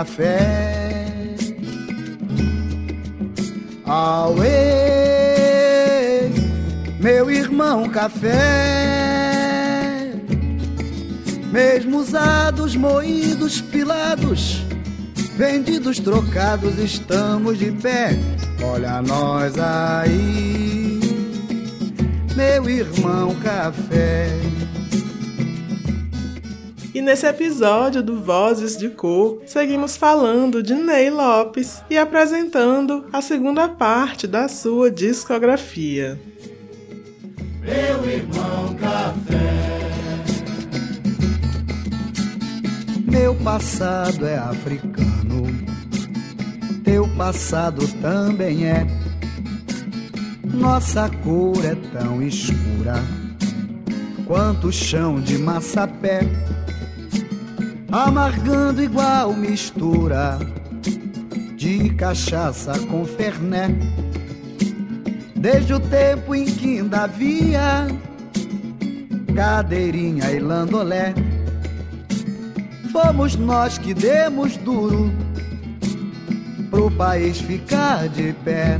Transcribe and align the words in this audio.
Café. 0.00 1.36
Auê, 3.84 4.40
meu 6.98 7.30
irmão 7.30 7.86
café. 7.88 8.30
Mesmo 11.52 11.98
usados, 11.98 12.74
moídos, 12.76 13.60
pilados, 13.60 14.64
vendidos, 15.36 15.98
trocados, 15.98 16.78
estamos 16.78 17.58
de 17.58 17.70
pé. 17.72 18.18
Olha 18.62 19.02
nós 19.02 19.58
aí, 19.58 21.00
meu 22.34 22.70
irmão 22.70 23.34
café. 23.42 24.49
E 27.00 27.02
nesse 27.02 27.26
episódio 27.26 28.02
do 28.02 28.20
Vozes 28.20 28.76
de 28.76 28.90
Cor, 28.90 29.40
seguimos 29.46 29.96
falando 29.96 30.62
de 30.62 30.74
Ney 30.74 31.08
Lopes 31.08 31.82
e 31.88 31.96
apresentando 31.96 33.06
a 33.10 33.22
segunda 33.22 33.66
parte 33.70 34.26
da 34.26 34.48
sua 34.48 34.90
discografia. 34.90 36.20
Meu 37.62 38.06
irmão 38.06 38.76
café. 38.78 39.80
Meu 43.10 43.34
passado 43.36 44.26
é 44.26 44.36
africano, 44.36 45.46
teu 46.84 47.08
passado 47.16 47.88
também 48.02 48.66
é. 48.66 48.86
Nossa 50.52 51.08
cor 51.24 51.64
é 51.64 51.74
tão 51.98 52.20
escura 52.20 53.02
quanto 54.26 54.68
o 54.68 54.72
chão 54.72 55.18
de 55.18 55.38
massapé 55.38 56.20
amargando 57.92 58.82
igual 58.82 59.32
mistura 59.32 60.38
de 61.56 61.90
cachaça 61.90 62.78
com 62.86 63.04
ferné. 63.04 63.68
Desde 65.34 65.74
o 65.74 65.80
tempo 65.80 66.34
em 66.34 66.44
que 66.44 66.78
ainda 66.78 67.04
havia 67.04 67.86
cadeirinha 69.34 70.30
e 70.30 70.38
landolé, 70.38 71.14
fomos 72.92 73.36
nós 73.36 73.78
que 73.78 73.94
demos 73.94 74.56
duro 74.58 75.10
pro 76.70 76.90
país 76.90 77.40
ficar 77.40 78.08
de 78.08 78.32
pé. 78.44 78.78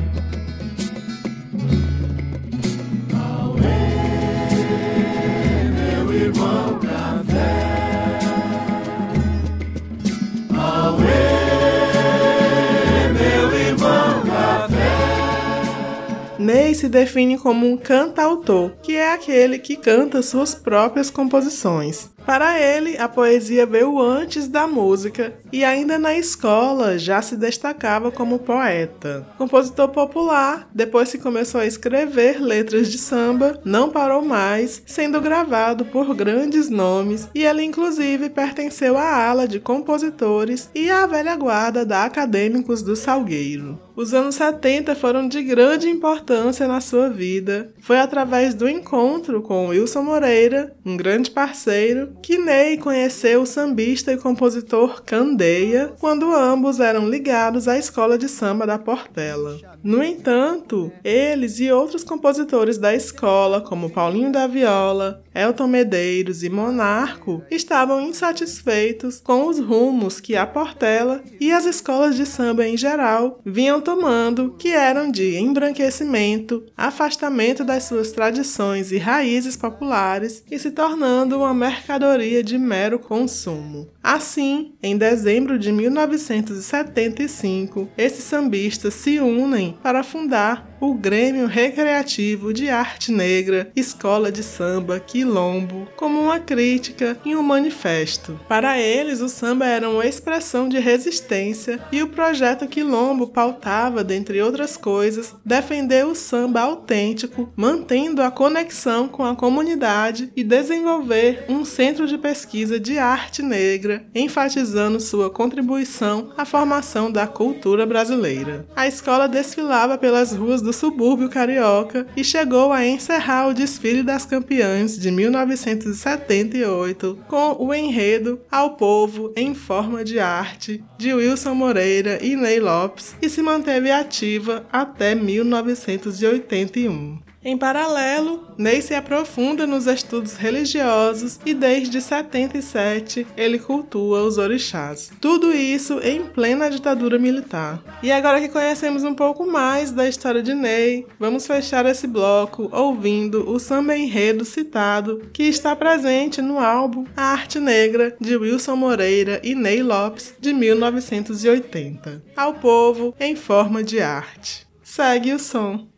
Ney 16.41 16.75
se 16.75 16.89
define 16.89 17.37
como 17.37 17.71
um 17.71 17.77
cantautor, 17.77 18.71
que 18.83 18.97
é 18.97 19.13
aquele 19.13 19.59
que 19.59 19.77
canta 19.77 20.23
suas 20.23 20.55
próprias 20.55 21.11
composições. 21.11 22.09
Para 22.31 22.61
ele, 22.61 22.97
a 22.97 23.09
poesia 23.09 23.67
veio 23.67 24.01
antes 24.01 24.47
da 24.47 24.65
música 24.65 25.35
e 25.53 25.65
ainda 25.65 25.99
na 25.99 26.17
escola 26.17 26.97
já 26.97 27.21
se 27.21 27.37
destacava 27.37 28.13
como 28.13 28.39
poeta. 28.39 29.27
Compositor 29.37 29.89
popular, 29.89 30.69
depois 30.73 31.11
que 31.11 31.19
começou 31.19 31.61
a 31.61 31.67
escrever 31.67 32.41
letras 32.41 32.89
de 32.89 32.99
samba, 32.99 33.61
não 33.65 33.91
parou 33.91 34.23
mais, 34.23 34.81
sendo 34.87 35.21
gravado 35.21 35.85
por 35.87 36.15
grandes 36.15 36.71
nomes 36.71 37.29
e 37.35 37.45
ele 37.45 37.65
inclusive 37.65 38.31
pertenceu 38.31 38.97
à 38.97 39.27
ala 39.27 39.49
de 39.49 39.59
compositores 39.59 40.71
e 40.73 40.89
à 40.89 41.07
velha 41.07 41.35
guarda 41.35 41.85
da 41.85 42.05
Acadêmicos 42.05 42.81
do 42.81 42.95
Salgueiro. 42.95 43.77
Os 43.97 44.15
anos 44.15 44.37
70 44.37 44.95
foram 44.95 45.29
de 45.29 45.43
grande 45.43 45.87
importância 45.87 46.67
na 46.67 46.81
sua 46.81 47.11
vida. 47.11 47.75
Foi 47.81 47.99
através 47.99 48.55
do 48.55 48.67
encontro 48.67 49.43
com 49.43 49.67
Wilson 49.67 50.03
Moreira, 50.03 50.75
um 50.87 50.97
grande 50.97 51.31
parceiro, 51.31 52.11
que 52.23 52.39
Ney 52.39 52.77
conheceu 52.77 53.43
o 53.43 53.47
sambista 53.47 54.13
e 54.13 54.17
compositor 54.17 55.03
Candeia 55.03 55.93
quando 55.99 56.35
ambos 56.35 56.81
eram 56.81 57.09
ligados 57.09 57.67
à 57.67 57.79
escola 57.79 58.19
de 58.19 58.29
samba 58.29 58.67
da 58.67 58.79
Portela. 58.79 59.59
No 59.83 60.03
entanto, 60.03 60.93
eles 61.03 61.59
e 61.61 61.71
outros 61.71 62.05
compositores 62.05 62.79
da 62.79 62.95
escola, 62.95 63.61
como 63.61 63.91
Paulinho 63.91 64.31
da 64.31 64.47
Viola, 64.47 65.23
Elton 65.35 65.67
Medeiros 65.69 66.43
e 66.43 66.49
Monarco 66.49 67.43
estavam 67.51 68.01
insatisfeitos 68.01 69.21
com 69.21 69.47
os 69.47 69.61
rumos 69.61 70.21
que 70.21 70.37
a 70.37 70.47
Portela 70.47 71.23
e 71.39 71.53
as 71.53 71.65
escolas 71.65 72.17
de 72.17 72.27
samba 72.27 72.67
em 72.67 72.77
geral 72.77 73.41
vinham 73.45 73.81
tomando, 73.81 74.57
que 74.59 74.69
eram 74.69 75.11
de 75.11 75.37
embranquecimento, 75.37 76.65
afastamento 76.77 77.65
das 77.65 77.85
suas 77.85 78.13
tradições 78.13 78.93
e 78.93 78.99
raízes 78.99 79.57
populares 79.57 80.45
e 80.51 80.59
se 80.59 80.71
tornando 80.71 81.39
uma 81.39 81.55
mercadoria 81.55 82.43
de 82.43 82.59
mero 82.59 82.99
consumo. 82.99 83.89
Assim, 84.03 84.73
em 84.83 84.97
dezembro 84.97 85.59
de 85.59 85.71
1975, 85.71 87.89
esses 87.97 88.25
sambistas 88.25 88.95
se 88.95 89.21
unem 89.21 89.79
para 89.83 90.03
fundar 90.03 90.71
o 90.81 90.95
Grêmio 90.95 91.47
Recreativo 91.47 92.55
de 92.55 92.71
Arte 92.71 93.13
Negra, 93.13 93.71
Escola 93.77 94.33
de 94.33 94.43
Samba 94.43 94.99
Quilombo, 95.21 95.87
como 95.97 96.19
uma 96.19 96.41
crítica 96.41 97.19
e 97.25 97.37
um 97.37 97.43
manifesto. 97.43 98.41
Para 98.49 98.81
eles, 98.81 99.21
o 99.21 99.29
samba 99.29 99.67
era 99.67 99.91
uma 99.91 100.07
expressão 100.07 100.69
de 100.69 100.79
resistência 100.79 101.79
e 101.93 102.03
o 102.03 102.09
projeto 102.09 102.67
Quilombo 102.67 103.27
pautava, 103.27 104.03
dentre 104.03 104.41
outras 104.41 104.79
coisas, 104.79 105.35
defender 105.45 106.07
o 106.07 106.15
samba 106.15 106.63
autêntico, 106.63 107.53
mantendo 107.55 108.23
a 108.23 108.31
conexão 108.31 109.07
com 109.07 109.23
a 109.23 109.37
comunidade 109.37 110.33
e 110.35 110.43
desenvolver 110.43 111.45
um 111.47 111.65
centro 111.65 112.07
de 112.07 112.17
pesquisa 112.17 112.81
de 112.81 112.99
arte 112.99 113.43
negra, 113.43 114.07
enfatizando 114.15 114.99
sua 114.99 115.29
contribuição 115.29 116.33
à 116.39 116.47
formação 116.47 117.13
da 117.13 117.27
cultura 117.27 117.85
brasileira. 117.85 118.67
A 118.75 118.87
escola 118.87 119.29
desfilava 119.29 119.99
pelas 119.99 120.33
ruas 120.33 120.63
do 120.63 120.71
do 120.71 120.73
subúrbio 120.73 121.29
carioca 121.29 122.07
e 122.17 122.23
chegou 122.23 122.73
a 122.73 122.87
encerrar 122.87 123.49
o 123.49 123.53
desfile 123.53 124.05
das 124.05 124.25
campeãs 124.25 124.97
de 124.97 125.10
1978 125.11 127.19
com 127.27 127.65
o 127.65 127.75
enredo 127.75 128.41
Ao 128.51 128.77
Povo 128.77 129.33
em 129.37 129.55
Forma 129.55 130.03
de 130.05 130.19
Arte 130.19 130.83
de 130.99 131.13
Wilson 131.13 131.55
Moreira 131.55 132.25
e 132.25 132.35
Ney 132.37 132.61
Lopes 132.61 133.15
e 133.21 133.29
se 133.29 133.43
manteve 133.43 133.91
ativa 133.91 134.65
até 134.73 135.15
1981. 135.15 137.30
Em 137.43 137.57
paralelo, 137.57 138.49
Ney 138.59 138.83
se 138.83 138.95
aprofunda 138.95 139.67
nos 139.67 139.87
estudos 139.87 140.35
religiosos 140.35 141.41
e 141.47 141.55
desde 141.55 141.99
77 141.99 143.27
ele 143.35 143.59
cultua 143.59 144.23
os 144.25 144.37
orixás. 144.37 145.11
Tudo 145.19 145.51
isso 145.51 145.99
em 146.01 146.23
plena 146.23 146.69
ditadura 146.69 147.19
militar. 147.19 147.83
E 148.03 148.13
agora 148.13 148.43
que 148.43 148.51
conhecemos 148.51 149.05
um 149.05 149.15
pouco 149.15 149.47
mais 149.47 149.91
da 149.91 150.07
história 150.07 150.43
de 150.43 150.53
Ney, 150.53 151.07
vamos 151.19 151.47
fechar 151.47 151.87
esse 151.87 152.07
bloco 152.07 152.69
ouvindo 152.71 153.51
o 153.51 153.59
samba 153.59 153.97
enredo 153.97 154.45
citado 154.45 155.23
que 155.33 155.45
está 155.45 155.75
presente 155.75 156.43
no 156.43 156.59
álbum 156.59 157.07
A 157.17 157.33
Arte 157.33 157.59
Negra 157.59 158.15
de 158.21 158.37
Wilson 158.37 158.77
Moreira 158.77 159.41
e 159.43 159.55
Ney 159.55 159.83
Lopes 159.83 160.35
de 160.39 160.53
1980. 160.53 162.23
Ao 162.37 162.53
povo 162.53 163.15
em 163.19 163.35
forma 163.35 163.83
de 163.83 163.99
arte. 163.99 164.67
Segue 164.83 165.33
o 165.33 165.39
som. 165.39 165.90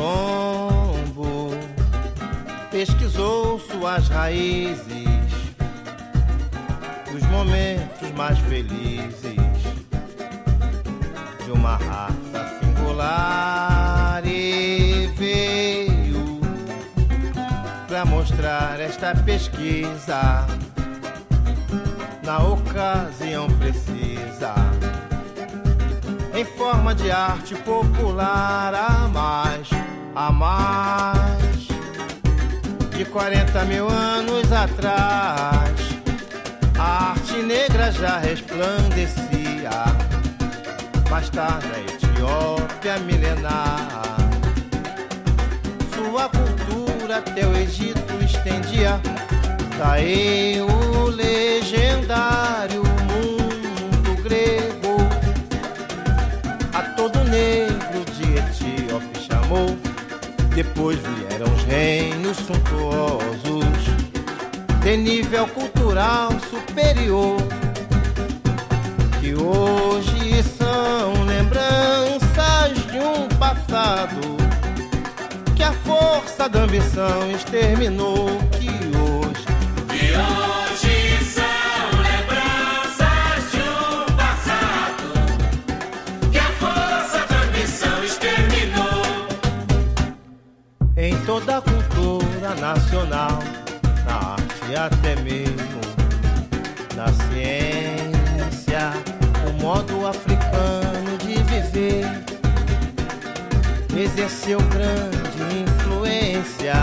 Quilombo 0.00 1.50
pesquisou 2.70 3.60
suas 3.60 4.08
raízes, 4.08 4.86
os 7.14 7.22
momentos 7.26 8.10
mais 8.16 8.38
felizes 8.38 9.36
de 11.44 11.52
uma 11.52 11.76
raça 11.76 12.58
singular 12.60 14.22
e 14.24 15.08
veio 15.16 16.40
para 17.86 18.04
mostrar 18.06 18.80
esta 18.80 19.14
pesquisa. 19.14 20.46
Na 22.22 22.38
ocasião 22.38 23.48
precisa 23.58 24.54
em 26.34 26.44
forma 26.44 26.94
de 26.94 27.10
arte 27.10 27.54
popular 27.56 28.72
a 28.72 29.08
mais 29.08 29.68
há 30.14 30.30
mais 30.32 31.68
de 32.96 33.04
40 33.04 33.64
mil 33.64 33.88
anos 33.88 34.52
atrás, 34.52 35.70
a 36.78 37.12
arte 37.12 37.42
negra 37.42 37.90
já 37.92 38.18
resplandecia, 38.18 39.70
mais 41.08 41.30
tarde 41.30 41.66
a 41.74 41.80
Etiópia 41.80 42.98
milenar. 42.98 44.16
Sua 45.94 46.28
cultura 46.28 47.18
até 47.18 47.46
o 47.46 47.56
Egito 47.56 48.12
estendia, 48.22 49.00
daí 49.78 50.60
o 50.60 51.08
legendário 51.08 52.82
mundo 52.82 54.22
grego, 54.22 54.96
a 56.74 56.82
todo 56.96 57.24
negro 57.24 58.04
de 58.12 58.34
Etiópia 58.36 59.22
chamou 59.22 59.89
depois 60.54 60.98
vieram 60.98 61.52
os 61.52 61.62
reinos 61.64 62.36
suntuosos, 62.38 63.30
de 64.82 64.96
nível 64.96 65.46
cultural 65.48 66.30
superior, 66.50 67.36
que 69.20 69.34
hoje 69.34 70.42
são 70.42 71.24
lembranças 71.24 72.86
de 72.90 72.98
um 72.98 73.28
passado 73.38 74.40
que 75.54 75.62
a 75.62 75.72
força 75.72 76.48
da 76.48 76.60
ambição 76.60 77.30
exterminou, 77.30 78.28
que 78.58 78.70
hoje. 78.96 79.44
Que 79.88 80.69
cultura 92.50 92.54
nacional, 92.54 93.38
na 94.04 94.32
arte 94.32 94.76
até 94.76 95.16
mesmo 95.22 95.80
na 96.96 97.06
ciência, 97.08 98.92
o 99.48 99.62
modo 99.62 100.06
africano 100.06 101.16
de 101.18 101.42
viver 101.44 102.06
exerceu 103.96 104.58
grande 104.62 105.62
influência 105.62 106.74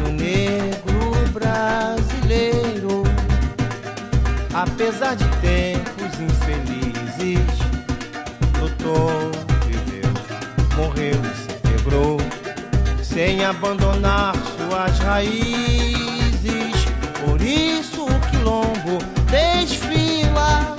no 0.00 0.12
negro 0.12 1.10
brasileiro, 1.32 3.02
apesar 4.54 5.14
de 5.14 5.24
tempos 5.38 6.20
infelizes, 6.20 7.58
lutou, 8.60 9.27
sem 13.38 13.44
abandonar 13.44 14.34
suas 14.34 14.98
raízes. 14.98 16.74
Por 17.24 17.40
isso 17.40 18.04
o 18.04 18.20
quilombo 18.30 18.98
desfila, 19.30 20.76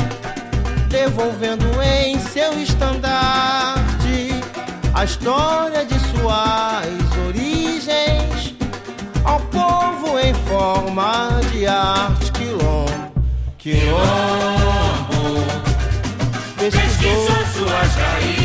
devolvendo 0.89 1.66
em 1.81 2.19
seu 2.19 2.59
estandarte 2.61 4.42
a 4.94 5.06
história 5.06 5.85
de 5.85 5.97
suas 5.99 7.28
origens 7.28 8.56
ao 9.23 9.39
povo 9.39 10.19
em 10.19 10.33
forma 10.33 11.39
de 11.51 11.66
arte 11.66 12.31
quilombo. 12.33 12.89
Quilombo 13.57 13.99
pesquisou 16.57 17.45
suas 17.54 17.95
raízes 17.95 18.38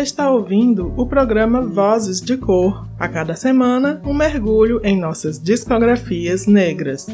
Você 0.00 0.04
está 0.04 0.30
ouvindo 0.30 0.94
o 0.96 1.06
programa 1.06 1.60
Vozes 1.60 2.22
de 2.22 2.38
Cor. 2.38 2.88
A 2.98 3.06
cada 3.06 3.36
semana, 3.36 4.00
um 4.02 4.14
mergulho 4.14 4.80
em 4.82 4.98
nossas 4.98 5.38
discografias 5.38 6.46
negras. 6.46 7.06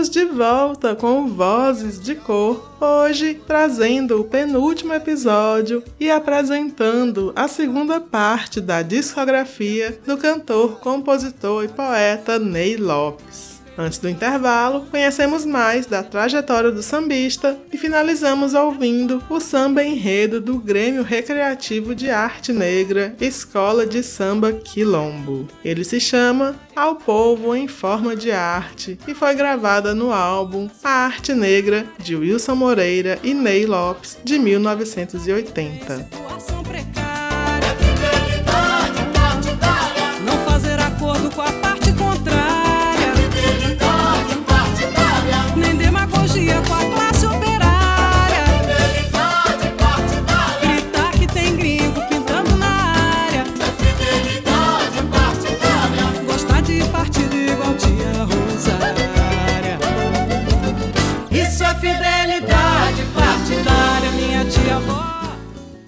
Estamos 0.00 0.08
de 0.08 0.24
volta 0.24 0.96
com 0.96 1.28
Vozes 1.28 2.00
de 2.00 2.14
Cor, 2.14 2.70
hoje 2.80 3.34
trazendo 3.46 4.18
o 4.18 4.24
penúltimo 4.24 4.94
episódio 4.94 5.84
e 6.00 6.10
apresentando 6.10 7.34
a 7.36 7.46
segunda 7.46 8.00
parte 8.00 8.62
da 8.62 8.80
discografia 8.80 10.00
do 10.06 10.16
cantor, 10.16 10.80
compositor 10.80 11.64
e 11.64 11.68
poeta 11.68 12.38
Ney 12.38 12.78
Lopes. 12.78 13.49
Antes 13.76 13.98
do 13.98 14.08
intervalo, 14.08 14.86
conhecemos 14.90 15.44
mais 15.44 15.86
da 15.86 16.02
trajetória 16.02 16.70
do 16.70 16.82
sambista 16.82 17.58
e 17.72 17.78
finalizamos 17.78 18.54
ouvindo 18.54 19.22
o 19.30 19.40
samba 19.40 19.82
enredo 19.82 20.40
do 20.40 20.58
Grêmio 20.58 21.02
Recreativo 21.02 21.94
de 21.94 22.10
Arte 22.10 22.52
Negra, 22.52 23.14
Escola 23.20 23.86
de 23.86 24.02
Samba 24.02 24.52
Quilombo. 24.52 25.48
Ele 25.64 25.84
se 25.84 26.00
chama 26.00 26.56
Ao 26.74 26.96
Povo 26.96 27.54
em 27.54 27.68
Forma 27.68 28.14
de 28.14 28.30
Arte 28.30 28.98
e 29.06 29.14
foi 29.14 29.34
gravada 29.34 29.94
no 29.94 30.12
álbum 30.12 30.68
A 30.84 31.06
Arte 31.06 31.32
Negra 31.32 31.86
de 31.98 32.16
Wilson 32.16 32.54
Moreira 32.54 33.18
e 33.22 33.32
Ney 33.32 33.66
Lopes 33.66 34.18
de 34.24 34.38
1980. 34.38 37.09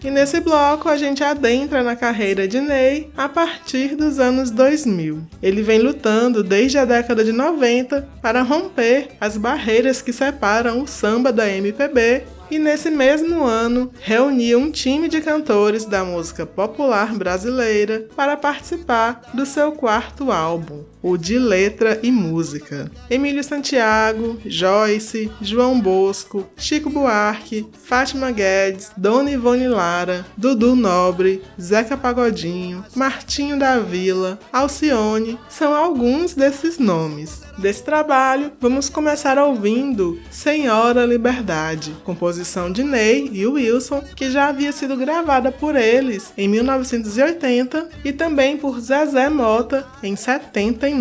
E 0.05 0.11
nesse 0.11 0.41
bloco 0.41 0.89
a 0.89 0.97
gente 0.97 1.23
adentra 1.23 1.81
na 1.81 1.95
carreira 1.95 2.49
de 2.49 2.61
Ney 2.61 3.09
a 3.17 3.29
partir 3.29 3.95
dos 3.95 4.19
anos 4.19 4.51
2000. 4.51 5.23
Ele 5.41 5.63
vem 5.63 5.79
lutando 5.79 6.43
desde 6.43 6.77
a 6.77 6.85
década 6.85 7.25
de 7.25 7.31
90 7.31 8.09
para 8.21 8.43
romper 8.43 9.11
as 9.21 9.37
barreiras 9.37 10.03
que 10.03 10.13
separam 10.13 10.83
o 10.83 10.89
samba 10.89 11.33
da 11.33 11.49
MPB 11.49 12.25
e 12.51 12.59
nesse 12.59 12.91
mesmo 12.91 13.45
ano 13.45 13.91
reuniu 14.01 14.59
um 14.59 14.71
time 14.71 15.09
de 15.09 15.23
cantores 15.23 15.87
da 15.87 16.05
música 16.05 16.45
popular 16.45 17.15
brasileira 17.15 18.07
para 18.15 18.37
participar 18.37 19.23
do 19.33 19.47
seu 19.47 19.73
quarto 19.73 20.31
álbum, 20.31 20.85
o 21.03 21.17
de 21.17 21.39
Letra 21.39 21.99
e 22.03 22.11
Música. 22.11 22.91
Emílio 23.11 23.43
Santiago, 23.43 24.39
Joyce, 24.47 25.31
João 25.41 25.81
Bosco, 25.81 26.47
Chico 26.57 26.89
Buarque, 26.89 27.67
Fátima 27.85 28.31
Guedes, 28.31 28.93
Dona 28.97 29.31
Ivone 29.31 29.67
Lara, 29.69 30.25
Dudu 30.37 30.77
Nobre, 30.77 31.43
Zeca 31.61 31.97
Pagodinho, 31.97 32.85
Martinho 32.95 33.59
da 33.59 33.79
Vila, 33.79 34.39
Alcione 34.53 35.39
são 35.49 35.75
alguns 35.75 36.35
desses 36.35 36.79
nomes. 36.79 37.43
Desse 37.59 37.83
trabalho, 37.83 38.53
vamos 38.61 38.89
começar 38.89 39.39
ouvindo 39.39 40.19
Senhora 40.31 41.05
Liberdade, 41.05 41.95
composição 42.03 42.73
de 42.73 42.83
Ney 42.83 43.31
e 43.33 43.47
Wilson, 43.47 44.03
que 44.17 44.31
já 44.31 44.49
havia 44.49 44.73
sido 44.73 44.97
gravada 44.97 45.53
por 45.53 45.77
eles 45.77 46.33
em 46.37 46.49
1980 46.49 47.89
e 48.05 48.13
também 48.13 48.57
por 48.57 48.81
Zezé 48.81 49.29
Mota 49.29 49.87
em 50.03 50.17
79. 50.17 50.92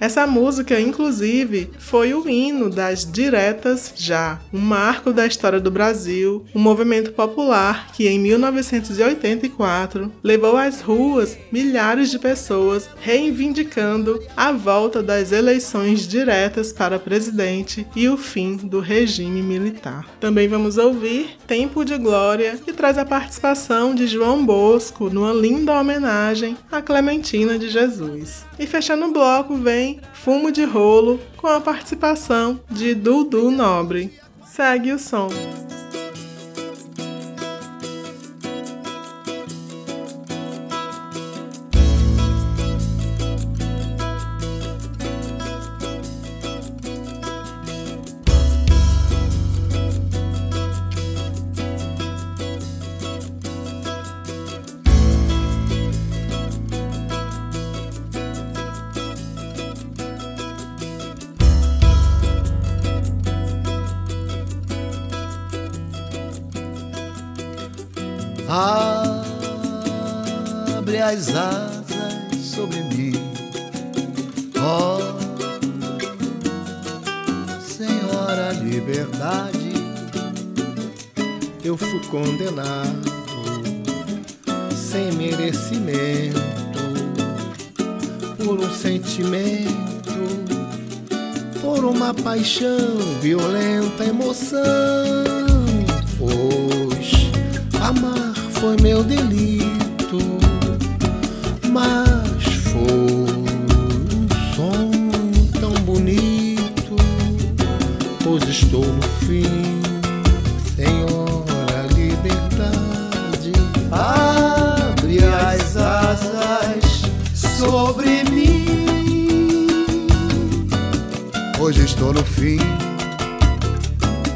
Essa 0.00 0.26
música, 0.26 0.80
inclusive, 0.80 1.70
foi 1.78 2.14
o 2.14 2.28
hino 2.28 2.68
das 2.68 3.10
Diretas 3.10 3.92
Já, 3.96 4.40
um 4.52 4.60
marco 4.60 5.12
da 5.12 5.26
história 5.26 5.60
do 5.60 5.70
Brasil, 5.70 6.44
um 6.54 6.60
movimento 6.60 7.12
popular 7.12 7.92
que 7.92 8.08
em 8.08 8.18
1984 8.18 10.12
levou 10.22 10.56
às 10.56 10.80
ruas 10.80 11.36
milhares 11.50 12.10
de 12.10 12.18
pessoas 12.18 12.88
reivindicando 13.00 14.20
a 14.36 14.52
volta 14.52 15.02
das 15.02 15.32
eleições 15.32 16.06
diretas 16.06 16.72
para 16.72 16.98
presidente 16.98 17.86
e 17.94 18.08
o 18.08 18.16
fim 18.16 18.56
do 18.56 18.80
regime 18.80 19.42
militar. 19.42 20.06
Também 20.20 20.48
vamos 20.48 20.76
ouvir 20.76 21.36
Tempo 21.46 21.84
de 21.84 21.96
Glória, 21.96 22.58
que 22.64 22.72
traz 22.72 22.98
a 22.98 23.04
participação 23.04 23.94
de 23.94 24.06
João 24.06 24.44
Bosco 24.44 25.08
numa 25.08 25.32
linda 25.32 25.72
homenagem 25.72 26.56
a 26.70 26.82
Clementina 26.82 27.58
de 27.58 27.68
Jesus. 27.68 28.44
E 28.58 28.66
fechando 28.66 29.13
bloco 29.14 29.56
vem 29.56 30.00
Fumo 30.12 30.50
de 30.50 30.64
Rolo, 30.64 31.20
com 31.36 31.46
a 31.46 31.60
participação 31.60 32.60
de 32.68 32.94
Dudu 32.96 33.48
Nobre. 33.48 34.12
Segue 34.44 34.92
o 34.92 34.98
som. 34.98 35.28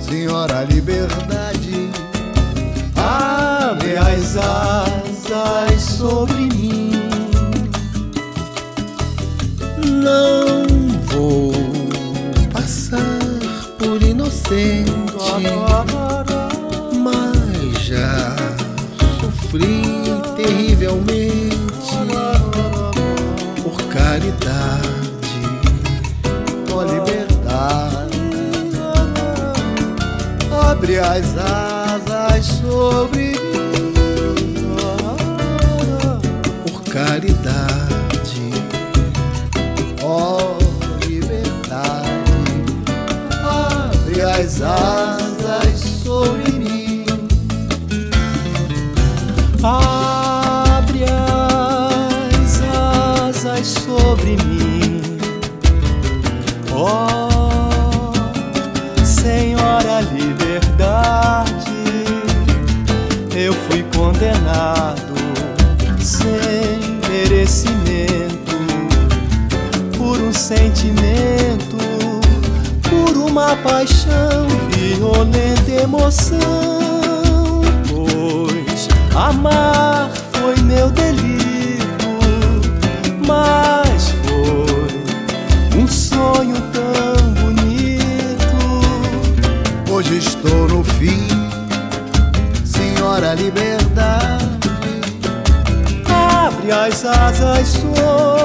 senhora 0.09 0.65
liberdade, 0.65 1.91
abre 2.97 3.97
as 3.99 4.37
asas 4.39 5.83
sobre 5.83 6.35
mim. 6.35 6.93
Não 9.87 10.65
vou 11.09 11.53
passar 12.51 12.99
por 13.79 14.03
inocente, 14.03 15.13
mas 16.95 17.83
já 17.85 18.35
sofri 19.21 19.83
terrivelmente 20.37 21.18
abre 30.89 30.99
as 31.01 31.37
asas 31.37 32.47
sobre 32.47 33.33
mim. 33.33 33.93
Por 36.65 36.83
caridade, 36.85 38.51
Ó 40.03 40.57
liberdade, 41.07 42.09
abre 43.45 44.23
as 44.23 44.63
asas 44.63 45.28
condenado 64.09 65.13
sem 66.01 66.99
merecimento 67.11 68.57
por 69.99 70.19
um 70.19 70.33
sentimento, 70.33 71.77
por 72.89 73.19
uma 73.19 73.55
paixão, 73.57 74.47
violenta 74.71 75.71
emoção. 75.71 76.39
Pois 77.87 78.89
amar 79.15 80.11
foi 80.33 80.57
meu 80.63 80.91
delito, 80.91 82.09
mas 83.27 84.15
foi 84.25 85.83
um 85.83 85.87
sonho 85.87 86.57
tão 86.73 87.35
bonito. 87.35 88.57
Hoje 89.93 90.17
estou 90.17 90.67
no 90.69 90.83
fim, 90.83 91.29
Senhora 92.65 93.35
Liberdade. 93.35 93.88
Abre 96.69 96.89
as 96.89 97.03
asas 97.03 97.69
sobre 97.69 98.38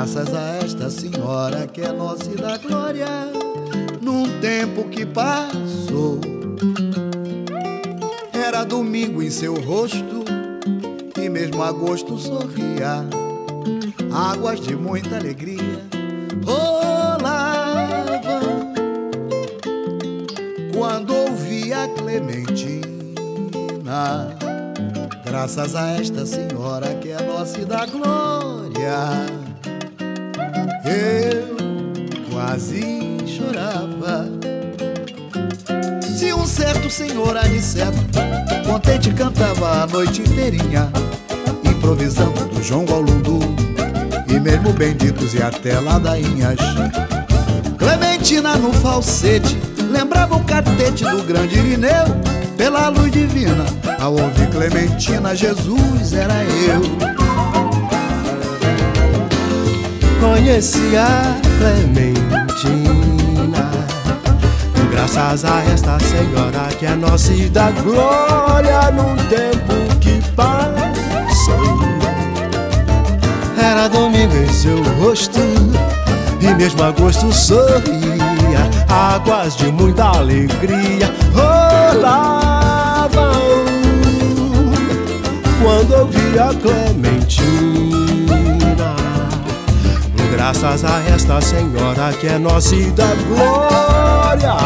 graças 0.00 0.32
a 0.34 0.56
esta 0.64 0.88
senhora 0.88 1.66
que 1.66 1.82
é 1.82 1.92
nossa 1.92 2.24
e 2.32 2.34
da 2.34 2.56
glória, 2.56 3.06
num 4.00 4.40
tempo 4.40 4.84
que 4.84 5.04
passou. 5.04 6.18
Era 8.32 8.64
domingo 8.64 9.22
em 9.22 9.28
seu 9.28 9.54
rosto, 9.60 10.24
e 11.20 11.28
mesmo 11.28 11.62
agosto 11.62 12.16
sorria, 12.16 13.04
águas 14.10 14.58
de 14.60 14.74
muita 14.74 15.16
alegria 15.16 15.84
rolavam. 16.46 17.60
Quando 20.74 21.14
ouvi 21.14 21.74
a 21.74 21.86
Clementina, 21.88 22.80
Graças 25.30 25.76
a 25.76 25.92
esta 25.92 26.26
senhora 26.26 26.94
que 26.96 27.10
é 27.10 27.22
nossa 27.22 27.60
e 27.60 27.64
da 27.64 27.86
glória, 27.86 29.39
eu 30.90 31.56
quase 32.30 33.16
chorava. 33.26 34.28
Se 36.02 36.32
um 36.34 36.44
certo 36.46 36.90
senhor 36.90 37.36
aniceto, 37.36 37.98
contente 38.66 39.12
cantava 39.12 39.82
a 39.82 39.86
noite 39.86 40.20
inteirinha, 40.22 40.90
improvisando 41.64 42.44
do 42.46 42.62
João 42.62 42.84
Golundu, 42.84 43.38
e 44.26 44.38
mesmo 44.38 44.72
benditos 44.72 45.34
e 45.34 45.42
até 45.42 45.78
ladainhas. 45.78 46.58
Clementina 47.78 48.56
no 48.56 48.72
falsete, 48.72 49.56
lembrava 49.90 50.36
o 50.36 50.44
catete 50.44 51.04
do 51.04 51.22
grande 51.22 51.56
Irineu, 51.58 52.06
pela 52.56 52.88
luz 52.88 53.10
divina, 53.12 53.64
ao 54.00 54.12
ouvir 54.12 54.48
Clementina, 54.50 55.34
Jesus 55.34 56.12
era 56.12 56.44
eu. 56.44 57.19
Conheci 60.20 60.96
a 60.96 61.34
Clementina 61.58 62.20
Graças 64.90 65.44
a 65.44 65.62
esta 65.64 65.98
senhora 65.98 66.68
que 66.78 66.84
é 66.86 66.94
nossa 66.94 67.32
e 67.32 67.48
da 67.48 67.70
glória 67.70 68.90
Num 68.90 69.16
tempo 69.28 69.72
que 70.00 70.20
passou 70.32 71.80
Era 73.58 73.88
domingo 73.88 74.36
em 74.36 74.52
seu 74.52 74.82
rosto 75.00 75.40
E 76.40 76.54
mesmo 76.54 76.82
agosto 76.82 77.32
sorria 77.32 78.68
Águas 78.88 79.56
de 79.56 79.72
muita 79.72 80.04
alegria 80.04 81.10
rolavam 81.32 82.60
quando 85.62 85.92
eu 85.92 86.06
vi 86.06 86.38
a 86.38 86.48
Clementina. 86.54 87.99
Graças 90.40 90.86
a 90.86 91.02
esta 91.14 91.38
senhora 91.42 92.14
que 92.18 92.26
é 92.26 92.38
nossa 92.38 92.74
e 92.74 92.90
da 92.92 93.08
glória, 93.28 94.56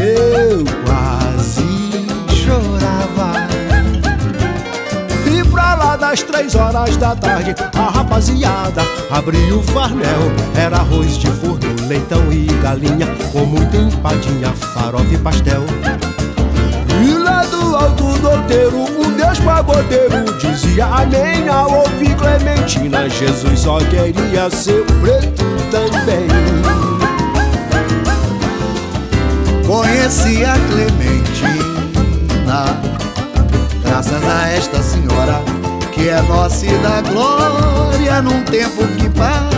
eu 0.00 0.64
quase 0.82 2.06
chorava. 2.34 3.48
E 5.30 5.44
pra 5.50 5.74
lá 5.74 5.96
das 5.96 6.22
três 6.22 6.54
horas 6.54 6.96
da 6.96 7.14
tarde, 7.14 7.54
a 7.76 7.90
rapaziada 7.90 8.80
abriu 9.10 9.58
o 9.58 9.62
farnel. 9.62 10.32
Era 10.54 10.78
arroz 10.78 11.18
de 11.18 11.30
forno, 11.32 11.86
leitão 11.86 12.32
e 12.32 12.46
galinha, 12.62 13.08
com 13.32 13.44
muita 13.44 13.76
empadinha, 13.76 14.54
farofa 14.54 15.12
e 15.12 15.18
pastel. 15.18 15.64
E 17.04 17.12
lá 17.12 17.44
do 17.44 17.76
alto 17.76 18.18
do 18.20 18.30
outeiro, 18.30 18.78
um 18.78 19.12
Deus 19.12 19.38
pagodeiro 19.38 20.24
dizia 20.38 20.86
amém 20.86 21.46
ao 21.46 21.80
ouvir 21.80 22.16
Clementina. 22.16 23.05
Jesus 23.18 23.60
só 23.60 23.78
queria 23.78 24.50
ser 24.50 24.84
preto 25.00 25.42
também. 25.70 26.26
Conheci 29.66 30.44
a 30.44 30.52
Clementina, 30.68 31.16
graças 33.82 34.22
a 34.22 34.48
esta 34.48 34.82
senhora 34.82 35.40
que 35.92 36.10
é 36.10 36.20
nossa 36.22 36.66
da 36.66 37.00
glória 37.00 38.20
num 38.20 38.42
tempo 38.42 38.86
que 38.98 39.08
passou. 39.08 39.56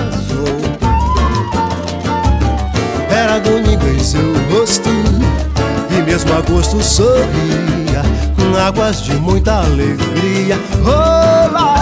Era 3.11 3.41
domingo 3.41 3.85
em 3.89 3.99
seu 3.99 4.35
rosto 4.51 4.91
E 5.91 6.03
mesmo 6.03 6.33
a 6.35 6.41
gosto 6.43 6.81
sorria 6.81 8.03
Com 8.37 8.57
águas 8.57 9.03
de 9.03 9.15
muita 9.15 9.63
alegria 9.63 10.57
Rolavam 10.85 11.78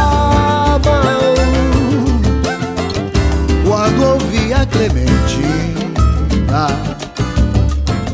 Quando 3.96 4.12
ouvi 4.12 4.52
a 4.52 4.66
Clementina, 4.66 5.08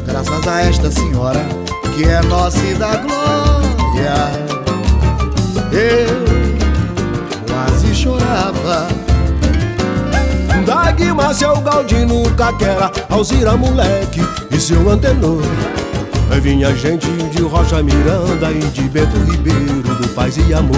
graças 0.06 0.46
a 0.46 0.60
esta 0.60 0.92
senhora 0.92 1.40
que 1.96 2.04
é 2.04 2.22
nossa 2.22 2.64
e 2.64 2.74
da 2.74 2.94
glória, 2.98 4.30
eu 5.72 6.24
quase 7.52 7.92
chorava. 7.96 8.86
Da 10.64 10.92
Guima, 10.92 11.34
seu 11.34 11.60
Galdino, 11.60 12.30
Caquera 12.36 12.92
Alzira, 13.10 13.56
moleque 13.56 14.20
e 14.52 14.60
seu 14.60 14.88
antenor. 14.88 15.42
Aí 16.30 16.40
vinha 16.40 16.76
gente 16.76 17.10
de 17.10 17.42
Rocha 17.42 17.82
Miranda 17.82 18.52
E 18.52 18.60
de 18.66 18.82
Bento 18.82 19.16
Ribeiro, 19.18 19.82
do 19.82 20.08
Paz 20.10 20.36
e 20.36 20.54
Amor. 20.54 20.76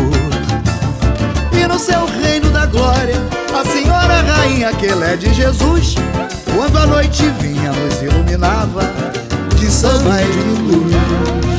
E 1.53 1.67
no 1.67 1.79
seu 1.79 2.07
reino 2.07 2.49
da 2.49 2.64
glória, 2.64 3.43
a 3.55 3.64
senhora 3.64 4.21
rainha 4.23 4.73
que 4.75 4.87
ela 4.87 5.11
é 5.11 5.17
de 5.17 5.33
Jesus, 5.33 5.95
quando 6.55 6.77
a 6.77 6.87
noite 6.87 7.23
vinha 7.40 7.71
nos 7.71 8.03
iluminava 8.03 8.83
de 9.57 9.71
samba 9.71 10.21
e 10.21 10.27
de 10.27 10.62
luz. 10.62 11.54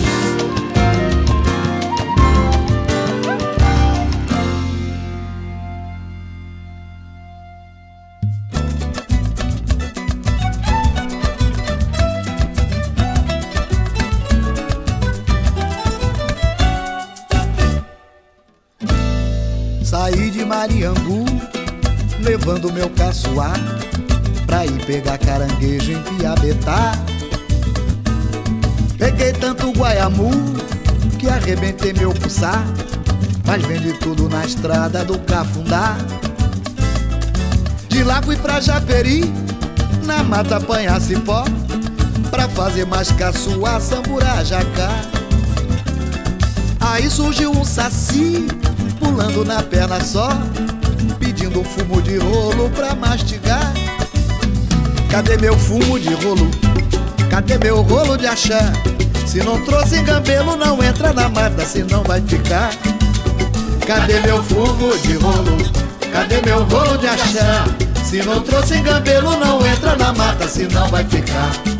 Meu 22.75 22.89
caçoar 22.89 23.55
pra 24.45 24.65
ir 24.65 24.85
pegar 24.85 25.17
caranguejo 25.17 25.93
em 25.93 26.01
Piabetá. 26.01 26.91
Peguei 28.97 29.31
tanto 29.31 29.71
guaiamu 29.71 30.29
que 31.17 31.29
arrebentei 31.29 31.93
meu 31.93 32.13
puçá, 32.13 32.65
mas 33.45 33.63
vendi 33.63 33.93
tudo 33.93 34.27
na 34.27 34.45
estrada 34.45 35.05
do 35.05 35.17
Cafundá. 35.19 35.95
De 37.87 38.03
lá 38.03 38.21
fui 38.21 38.35
pra 38.35 38.59
Japeri, 38.59 39.23
na 40.03 40.21
mata 40.21 40.57
apanhar 40.57 40.99
cipó, 40.99 41.45
pra 42.29 42.49
fazer 42.49 42.85
mais 42.85 43.09
caçoar, 43.13 43.79
samburá, 43.79 44.43
jacá. 44.43 44.91
Aí 46.81 47.09
surgiu 47.09 47.51
um 47.51 47.63
saci 47.63 48.47
pulando 48.99 49.45
na 49.45 49.63
perna 49.63 50.01
só, 50.01 50.29
um 51.57 51.63
fumo 51.63 52.01
de 52.01 52.17
rolo 52.17 52.69
pra 52.71 52.93
mastigar. 52.95 53.73
Cadê 55.09 55.37
meu 55.37 55.57
fumo 55.57 55.99
de 55.99 56.13
rolo? 56.13 56.49
Cadê 57.29 57.57
meu 57.57 57.81
rolo 57.81 58.17
de 58.17 58.27
achar? 58.27 58.73
Se 59.25 59.39
não 59.39 59.61
trouxe 59.61 60.01
gambelo, 60.01 60.55
não 60.55 60.83
entra 60.83 61.13
na 61.13 61.29
mata, 61.29 61.65
senão 61.65 62.03
vai 62.03 62.21
ficar. 62.21 62.71
Cadê 63.85 64.19
meu 64.21 64.43
fumo 64.43 64.97
de 64.97 65.13
rolo? 65.15 65.57
Cadê 66.11 66.41
meu 66.41 66.63
rolo 66.63 66.97
de 66.97 67.07
achar? 67.07 67.65
Se 68.03 68.21
não 68.23 68.41
trouxe 68.41 68.79
gambelo, 68.81 69.37
não 69.37 69.65
entra 69.65 69.95
na 69.95 70.13
mata, 70.13 70.47
senão 70.47 70.87
vai 70.89 71.03
ficar. 71.05 71.74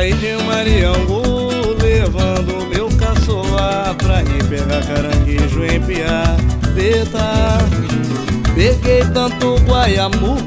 Saí 0.00 0.14
de 0.14 0.34
Mariangu 0.44 1.76
levando 1.78 2.66
meu 2.70 2.88
caçoar 2.96 3.94
pra 3.96 4.22
ir 4.22 4.42
pegar 4.48 4.82
caranguejo 4.86 5.62
em 5.62 5.78
Piabeta. 5.78 7.58
Peguei 8.54 9.04
tanto 9.12 9.56
guaiamu 9.66 10.38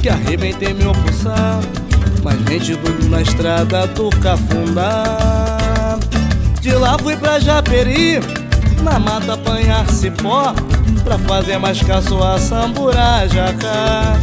que 0.00 0.08
arrebentei 0.08 0.72
meu 0.72 0.92
pulsar, 0.92 1.60
mas 2.22 2.40
vende 2.48 2.78
tudo 2.78 3.10
na 3.10 3.20
estrada 3.20 3.86
do 3.88 4.08
Cafundá. 4.20 5.98
De 6.62 6.72
lá 6.72 6.96
fui 6.98 7.14
pra 7.14 7.38
Japeri, 7.38 8.20
na 8.82 8.98
mata 8.98 9.34
apanhar 9.34 9.86
cipó, 9.90 10.54
pra 11.04 11.18
fazer 11.18 11.58
mais 11.58 11.78
caçoar, 11.82 12.38
samburá, 12.38 13.26
jacá. 13.26 14.16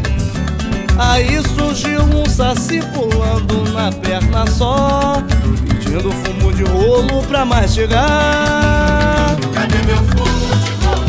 Aí 1.03 1.41
surgiu 1.55 2.03
um 2.03 2.25
saci 2.29 2.79
pulando 2.93 3.71
na 3.73 3.91
perna 3.91 4.45
só, 4.47 5.21
pedindo 5.67 6.11
fumo 6.11 6.53
de 6.53 6.63
rolo 6.63 7.23
pra 7.23 7.43
mastigar. 7.43 9.35
Cadê 9.53 9.77
meu 9.83 9.97
fumo 9.97 10.55
de 10.63 10.71
rolo? 10.85 11.05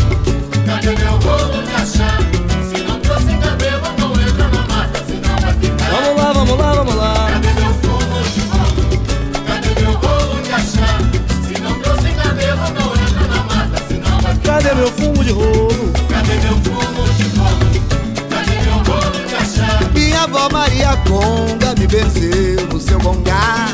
Cadê 0.67 0.97
meu 0.97 1.13
rolo 1.19 1.63
de 1.63 1.75
achar? 1.75 2.19
Se 2.69 2.83
não 2.85 2.99
trouxe 3.01 3.37
cabelo, 3.37 3.83
não 3.99 4.13
entra 4.13 4.49
na 4.49 4.63
mata, 4.75 5.05
senão 5.07 5.37
vai 5.41 5.53
ficar. 5.55 5.91
Vamos 5.91 6.17
lá, 6.23 6.33
vamos 6.33 6.59
lá, 6.59 6.73
vamos 6.73 6.95
lá. 6.95 7.29
Cadê 7.33 7.53
meu 7.61 7.75
fumo 7.75 8.23
de 8.33 8.41
rolo? 8.49 8.83
Cadê 9.47 9.81
meu 9.81 9.93
rolo 9.93 10.43
de 10.43 10.53
achar? 10.53 10.99
Se 11.47 11.61
não 11.61 11.79
trouxe 11.81 12.09
cabelo, 12.13 12.63
não 12.75 12.95
entra 12.95 13.27
na 13.29 13.43
mata, 13.45 13.85
senão 13.89 14.21
vai 14.21 14.35
ficar. 14.35 14.53
Cadê 14.55 14.75
meu 14.75 14.91
fumo 14.91 15.23
de 15.23 15.33
rolo? 15.33 15.93
Cadê 16.09 16.35
meu 16.41 16.57
fumo 16.57 16.92
avó 20.33 20.49
Maria 20.51 20.97
Conga 21.07 21.75
me 21.79 21.87
venceu 21.87 22.67
no 22.73 22.81
seu 22.81 22.99
gongá. 23.01 23.69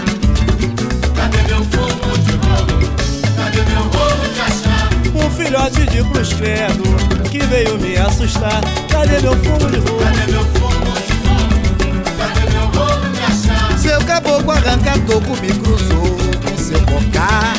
Cadê 1.14 1.42
meu 1.46 1.64
fumo 1.64 2.18
de 2.18 2.32
rolo? 2.32 2.76
Cadê 3.36 3.62
meu 3.70 3.82
rolo 3.82 4.28
de 4.34 4.40
achar? 4.40 4.90
Um 5.14 5.30
filhote 5.30 5.86
de 5.86 6.02
cruz 6.10 6.32
credo 6.32 6.82
que 7.30 7.38
veio 7.46 7.78
me 7.78 7.96
assustar. 7.96 8.60
Cadê 8.90 9.20
meu 9.20 9.36
fumo 9.36 9.70
de 9.70 9.78
rolo? 9.78 10.02
Cadê 10.02 10.32
meu 10.32 10.44
fumo 10.44 10.92
de 11.06 11.14
rolo? 11.28 11.48
Cadê 12.18 12.50
meu 12.50 12.66
rolo 12.66 13.08
de 13.12 13.20
achar? 13.20 13.78
Seu 13.78 14.00
caboclo 14.04 14.50
arranca 14.50 14.98
toco 15.06 15.36
me 15.40 15.52
cruzou 15.60 16.18
com 16.42 16.58
seu 16.58 16.80
bocá. 16.80 17.54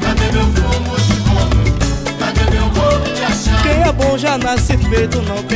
Cadê 0.00 0.32
meu 0.32 0.44
fumo 0.44 0.96
de 0.96 1.12
rolo? 1.28 1.64
Cadê 2.18 2.50
meu 2.50 2.66
rolo 2.68 3.14
de 3.14 3.22
achar? 3.24 3.62
Quem 3.62 3.82
é 3.82 3.92
bom 3.92 4.16
já 4.16 4.38
nasce 4.38 4.78
feito, 4.78 5.20
não 5.22 5.36
pensei 5.42 5.53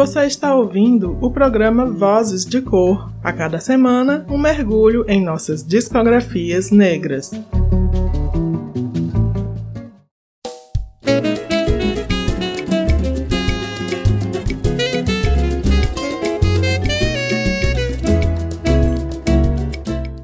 Você 0.00 0.24
está 0.24 0.54
ouvindo 0.54 1.18
o 1.20 1.30
programa 1.30 1.84
Vozes 1.84 2.46
de 2.46 2.62
Cor. 2.62 3.12
A 3.22 3.34
cada 3.34 3.60
semana, 3.60 4.24
um 4.30 4.38
mergulho 4.38 5.04
em 5.06 5.22
nossas 5.22 5.62
discografias 5.62 6.70
negras. 6.70 7.30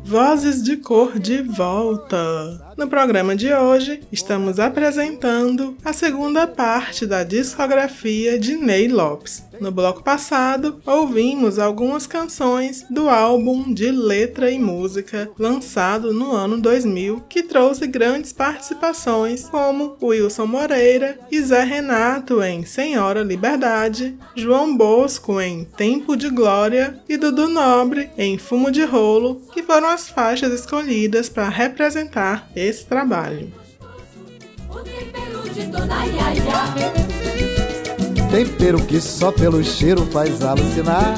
Vozes 0.03 0.63
de 0.63 0.79
Cor 0.79 1.19
de 1.19 1.43
volta! 1.43 2.75
No 2.77 2.89
programa 2.89 3.37
de 3.37 3.53
hoje, 3.53 4.01
estamos 4.11 4.59
apresentando 4.59 5.77
a 5.85 5.93
segunda 5.93 6.47
parte 6.47 7.07
da 7.07 7.23
discografia 7.23 8.39
de 8.39 8.57
Ney 8.57 8.89
Lopes. 8.89 9.46
No 9.61 9.71
bloco 9.71 10.03
passado, 10.03 10.81
ouvimos 10.85 11.59
algumas 11.59 12.07
canções 12.07 12.85
do 12.91 13.09
álbum 13.09 13.73
de 13.73 13.91
letra 13.91 14.51
e 14.51 14.59
música 14.59 15.31
lançado 15.39 16.13
no 16.13 16.33
ano 16.33 16.61
2000, 16.61 17.25
que 17.29 17.43
trouxe 17.43 17.87
grandes 17.87 18.33
participações 18.33 19.49
como 19.49 19.97
Wilson 20.03 20.47
Moreira 20.47 21.19
e 21.31 21.41
Zé 21.41 21.65
Renato 21.65 22.43
em 22.43 22.65
Senhora 22.65 23.23
Liberdade, 23.23 24.17
João 24.35 24.77
Bosco 24.77 25.41
em 25.41 25.65
Tempo 25.65 26.17
de 26.17 26.29
Glória 26.29 27.01
e 27.09 27.17
Dudu 27.17 27.49
Nobre 27.49 28.11
em 28.19 28.39
Fumo 28.39 28.71
de 28.71 28.85
Rolo, 28.85 29.43
que 29.53 29.63
foram 29.63 29.89
as 29.89 30.09
faixas 30.09 30.53
escolhidas 30.53 31.29
para 31.29 31.49
representar 31.49 32.51
esse 32.55 32.85
trabalho. 32.85 33.53
Tempero 38.31 38.81
que 38.81 39.01
só 39.01 39.33
pelo 39.33 39.63
cheiro 39.63 40.07
faz 40.07 40.43
alucinar. 40.43 41.15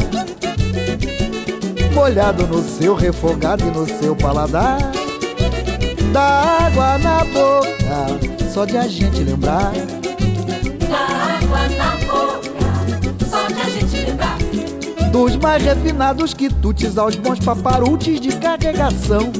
Molhado 1.94 2.46
no 2.46 2.62
seu 2.62 2.94
refogado 2.94 3.64
e 3.64 3.70
no 3.70 3.86
seu 3.86 4.14
paladar. 4.14 4.78
Dá 6.12 6.66
água 6.66 6.98
na 6.98 7.24
boca, 7.24 8.48
só 8.52 8.64
de 8.64 8.76
a 8.76 8.86
gente 8.86 9.22
lembrar. 9.22 9.72
Dá 10.88 11.38
água 11.38 11.68
na 11.76 11.96
boca, 12.06 13.28
só 13.28 13.46
de 13.48 13.60
a 13.60 13.68
gente 13.68 13.96
lembrar. 14.06 14.38
Dos 15.10 15.36
mais 15.36 15.62
refinados 15.62 16.34
quitutes 16.34 16.96
aos 16.96 17.16
bons 17.16 17.40
paparutes 17.40 18.20
de 18.20 18.36
carregação. 18.36 19.32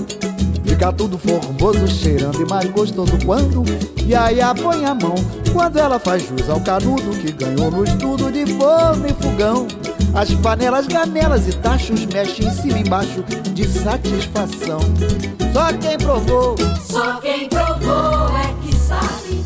Fica 0.69 0.93
tudo 0.93 1.19
formoso, 1.19 1.89
cheirando 1.89 2.43
e 2.43 2.49
mais 2.49 2.71
gostoso 2.71 3.13
quando 3.25 3.65
E 4.07 4.15
aí 4.15 4.39
põe 4.63 4.85
a 4.85 4.95
mão 4.95 5.15
Quando 5.53 5.79
ela 5.79 5.99
faz 5.99 6.23
jus 6.29 6.49
ao 6.49 6.61
canudo 6.61 7.11
Que 7.19 7.33
ganhou 7.33 7.71
no 7.71 7.85
estudo 7.85 8.31
de 8.31 8.47
forno 8.55 9.07
e 9.07 9.15
fogão. 9.15 9.67
As 10.15 10.33
panelas, 10.35 10.87
ganelas 10.87 11.49
e 11.49 11.53
tachos 11.57 12.05
Mexem 12.07 12.47
em 12.47 12.51
cima 12.51 12.79
e 12.79 12.83
embaixo 12.83 13.25
de 13.55 13.67
satisfação. 13.67 14.81
Só 15.53 15.73
quem 15.73 15.97
provou 15.97 16.55
Só 16.85 17.15
quem 17.21 17.49
provou 17.49 18.29
é 18.37 18.55
que 18.63 18.75
sabe. 18.77 19.45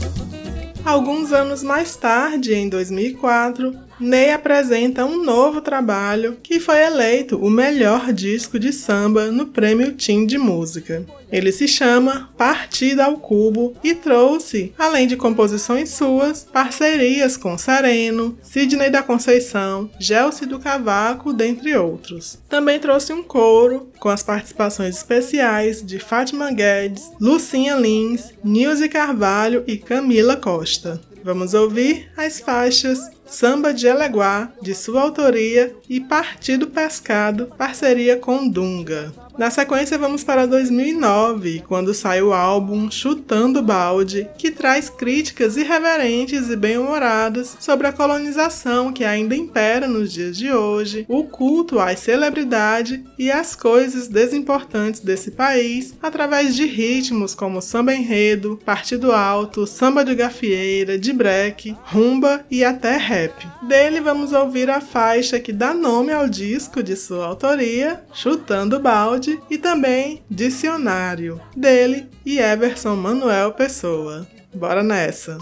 Alguns 0.85 1.33
anos 1.33 1.63
mais 1.63 1.95
tarde, 1.95 2.53
em 2.55 2.69
2004, 2.69 3.73
Ney 4.03 4.33
apresenta 4.33 5.05
um 5.05 5.23
novo 5.23 5.61
trabalho 5.61 6.37
que 6.43 6.59
foi 6.59 6.83
eleito 6.83 7.39
o 7.39 7.49
melhor 7.49 8.13
disco 8.13 8.59
de 8.59 8.73
samba 8.73 9.31
no 9.31 9.47
Prêmio 9.47 9.93
Tim 9.93 10.27
de 10.27 10.37
Música. 10.37 11.07
Ele 11.31 11.53
se 11.53 11.69
chama 11.69 12.29
Partida 12.37 13.05
ao 13.05 13.17
Cubo 13.17 13.77
e 13.83 13.95
trouxe, 13.95 14.75
além 14.77 15.07
de 15.07 15.17
composições 15.17 15.91
suas, 15.91 16.43
parcerias 16.43 17.37
com 17.37 17.57
Sereno, 17.57 18.37
Sidney 18.43 18.91
da 18.91 19.05
Conceição, 19.05 19.89
Gelsi 20.01 20.47
do 20.47 20.59
Cavaco, 20.59 21.33
dentre 21.33 21.77
outros. 21.77 22.41
Também 22.49 22.81
trouxe 22.81 23.13
um 23.13 23.23
coro 23.23 23.89
com 24.01 24.09
as 24.09 24.25
participações 24.25 24.97
especiais 24.97 25.81
de 25.81 26.01
Fátima 26.01 26.51
Guedes, 26.51 27.09
Lucinha 27.21 27.77
Lins, 27.77 28.35
Nilce 28.43 28.89
Carvalho 28.89 29.63
e 29.65 29.77
Camila 29.77 30.35
Costa. 30.35 31.01
Vamos 31.25 31.55
ouvir 31.55 32.11
as 32.17 32.41
faixas 32.41 32.99
Samba 33.33 33.73
de 33.73 33.87
Eleguá, 33.87 34.53
de 34.61 34.75
sua 34.75 35.01
autoria, 35.01 35.75
e 35.89 35.99
Partido 35.99 36.67
Pescado, 36.67 37.47
parceria 37.57 38.15
com 38.15 38.47
Dunga. 38.47 39.11
Na 39.39 39.51
sequência, 39.51 39.97
vamos 39.97 40.23
para 40.23 40.47
2009, 40.47 41.65
quando 41.67 41.95
sai 41.95 42.21
o 42.21 42.35
álbum 42.35 42.91
Chutando 42.91 43.63
Balde, 43.63 44.29
que 44.37 44.51
traz 44.51 44.91
críticas 44.91 45.57
irreverentes 45.57 46.51
e 46.51 46.57
bem-humoradas 46.57 47.57
sobre 47.59 47.87
a 47.87 47.93
colonização 47.93 48.93
que 48.93 49.03
ainda 49.03 49.35
impera 49.35 49.89
nos 49.89 50.13
dias 50.13 50.37
de 50.37 50.53
hoje, 50.53 51.07
o 51.09 51.25
culto 51.25 51.81
às 51.81 52.01
celebridades 52.01 53.01
e 53.19 53.31
às 53.31 53.57
coisas 53.57 54.09
desimportantes 54.09 55.01
desse 55.01 55.31
país, 55.31 55.95
através 56.03 56.55
de 56.55 56.67
ritmos 56.67 57.35
como 57.35 57.63
samba 57.63 57.95
enredo, 57.95 58.61
partido 58.67 59.11
alto, 59.13 59.67
samba 59.67 60.05
de 60.05 60.15
gafieira, 60.15 60.99
de 60.99 61.13
break, 61.13 61.75
rumba 61.85 62.45
e 62.51 62.63
até 62.63 62.99
rap. 62.99 63.22
Dele 63.63 64.01
vamos 64.01 64.33
ouvir 64.33 64.71
a 64.71 64.81
faixa 64.81 65.39
que 65.39 65.53
dá 65.53 65.75
nome 65.75 66.13
ao 66.13 66.29
disco 66.29 66.83
de 66.83 66.97
sua 66.97 67.27
autoria, 67.27 68.03
Chutando 68.13 68.81
Balde 68.81 69.41
e 69.51 69.59
também 69.59 70.23
Dicionário, 70.31 71.41
dele 71.57 72.09
e 72.25 72.39
Everson 72.39 72.97
Manuel 72.97 73.53
Pessoa. 73.53 74.27
Bora 74.55 74.83
nessa! 74.83 75.39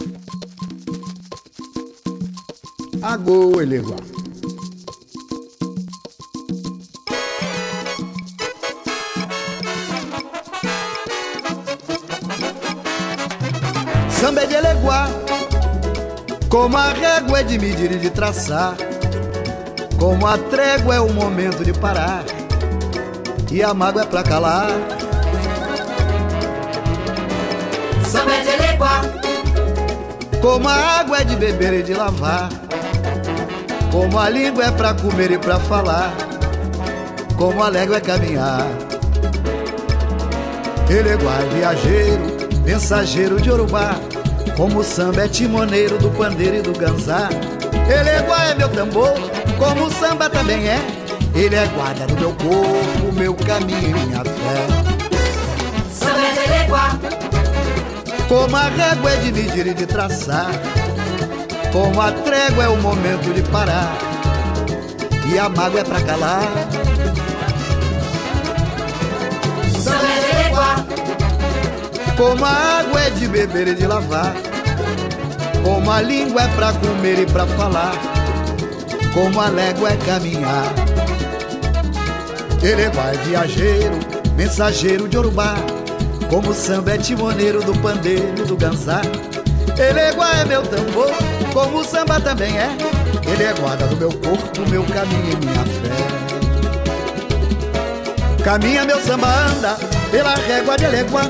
Agô, 3.02 3.60
Eleguá. 3.60 3.96
Samba 14.20 14.42
é 14.42 14.46
de 14.46 14.54
Eleguá, 14.54 15.08
como 16.50 16.76
a 16.76 16.92
régua 16.92 17.40
é 17.40 17.42
de 17.44 17.58
medir 17.58 17.92
e 17.92 17.98
de 17.98 18.10
traçar, 18.10 18.74
como 19.96 20.26
a 20.26 20.36
trégua 20.36 20.96
é 20.96 21.00
o 21.00 21.12
momento 21.12 21.64
de 21.64 21.72
parar 21.72 22.24
e 23.50 23.62
a 23.62 23.72
mágoa 23.72 24.02
é 24.02 24.04
pra 24.04 24.24
calar. 24.24 24.68
Samba 28.04 28.34
é 28.34 28.40
de 28.42 28.48
Eleguá, 28.48 29.02
Como 30.42 30.68
a 30.68 30.74
água 30.74 31.18
é 31.18 31.24
de 31.24 31.36
beber 31.36 31.74
e 31.74 31.82
de 31.84 31.94
lavar, 31.94 32.48
como 33.92 34.18
a 34.18 34.28
língua 34.28 34.64
é 34.64 34.70
pra 34.72 34.92
comer 34.92 35.30
e 35.30 35.38
pra 35.38 35.60
falar, 35.60 36.12
como 37.36 37.62
a 37.62 37.68
légua 37.68 37.98
é 37.98 38.00
caminhar. 38.00 38.66
Eleguá 40.88 41.34
é 41.34 41.54
viajeiro, 41.54 42.62
mensageiro 42.64 43.40
de 43.40 43.52
Urubá, 43.52 43.94
como 44.56 44.80
o 44.80 44.84
samba 44.84 45.24
é 45.24 45.28
timoneiro 45.28 45.98
do 45.98 46.10
pandeiro 46.10 46.56
e 46.56 46.62
do 46.62 46.72
ganzá. 46.72 47.28
Eleguá 47.88 48.44
é 48.46 48.54
meu 48.54 48.68
tambor, 48.68 49.14
como 49.58 49.86
o 49.86 49.90
samba 49.90 50.28
também 50.28 50.68
é. 50.68 50.78
Ele 51.34 51.54
é 51.54 51.66
guarda 51.68 52.06
do 52.06 52.16
meu 52.16 52.32
corpo, 52.32 53.12
meu 53.12 53.34
caminho 53.34 53.96
e 53.96 54.06
minha 54.06 54.24
fé. 54.24 54.66
samba 55.92 56.20
é 56.20 56.32
de 56.32 56.52
Eleguá, 56.52 56.98
Como 58.28 58.56
a 58.56 58.68
régua 58.68 59.10
é 59.10 59.16
de 59.16 59.32
medir 59.32 59.66
e 59.66 59.74
de 59.74 59.86
traçar, 59.86 60.50
como 61.72 62.00
a 62.00 62.12
trégua 62.12 62.64
é 62.64 62.68
o 62.68 62.76
momento 62.76 63.32
de 63.32 63.42
parar, 63.42 63.96
e 65.32 65.38
a 65.38 65.48
mágoa 65.48 65.80
é 65.80 65.84
pra 65.84 66.00
calar. 66.00 66.79
Como 72.20 72.44
a 72.44 72.50
água 72.80 73.00
é 73.00 73.08
de 73.08 73.26
beber 73.26 73.68
e 73.68 73.74
de 73.74 73.86
lavar, 73.86 74.34
como 75.64 75.90
a 75.90 76.02
língua 76.02 76.42
é 76.42 76.48
pra 76.48 76.70
comer 76.74 77.20
e 77.20 77.24
pra 77.24 77.46
falar, 77.46 77.94
como 79.14 79.40
a 79.40 79.48
légua 79.48 79.88
é 79.88 79.96
caminhar. 79.96 80.70
Ele 82.62 82.90
vai 82.90 83.16
viajeiro, 83.24 83.98
mensageiro 84.36 85.08
de 85.08 85.16
Urubá, 85.16 85.54
como 86.28 86.50
o 86.50 86.54
samba 86.54 86.92
é 86.92 86.98
timoneiro 86.98 87.64
do 87.64 87.72
pandeiro 87.78 88.44
do 88.44 88.54
ganzá. 88.54 89.00
Ele 89.78 90.00
é 90.00 90.44
meu 90.44 90.60
tambor, 90.60 91.10
como 91.54 91.78
o 91.78 91.84
samba 91.84 92.20
também 92.20 92.54
é. 92.58 92.68
Ele 93.26 93.44
é 93.44 93.54
guarda 93.54 93.86
do 93.86 93.96
meu 93.96 94.12
corpo, 94.12 94.68
meu 94.68 94.84
caminho 94.84 95.32
e 95.32 95.36
minha 95.46 95.64
fé. 95.64 95.88
Caminha 98.44 98.84
meu 98.84 99.00
samba 99.00 99.26
anda 99.26 99.78
pela 100.10 100.34
régua 100.34 100.76
de 100.76 100.84
Eleguá 100.84 101.22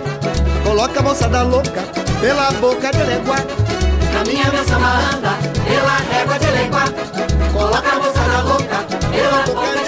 Coloca 0.65 1.01
a 1.01 1.03
moçada 1.03 1.43
louca 1.43 1.83
pela 2.21 2.51
boca 2.53 2.91
de 2.91 3.01
Eleguá 3.01 3.37
caminha 4.13 4.51
meu 4.53 4.65
samba 4.65 4.99
anda 5.15 5.33
pela 5.65 5.97
régua 6.13 6.39
de 6.39 6.47
Eleguá. 6.47 6.85
Coloca 7.53 7.89
a 7.89 7.97
moçada 7.97 8.43
louca 8.43 8.85
pela 9.11 9.43
boca 9.47 9.73
de 9.73 9.81
é 9.81 9.83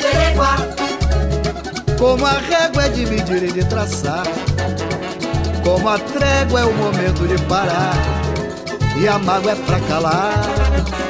de 0.00 0.06
Eleguá, 0.06 0.56
Como 1.98 2.26
a 2.26 2.32
régua 2.32 2.84
é 2.84 2.88
de 2.88 3.06
medir 3.06 3.42
e 3.42 3.52
de 3.52 3.64
traçar 3.64 4.26
Como 5.64 5.88
a 5.88 5.98
trégua 5.98 6.60
é 6.60 6.64
o 6.64 6.72
momento 6.74 7.26
de 7.26 7.36
parar 7.44 7.96
e 9.00 9.08
a 9.08 9.18
mágoa 9.18 9.52
é 9.52 9.54
pra 9.54 9.80
calar. 9.80 11.09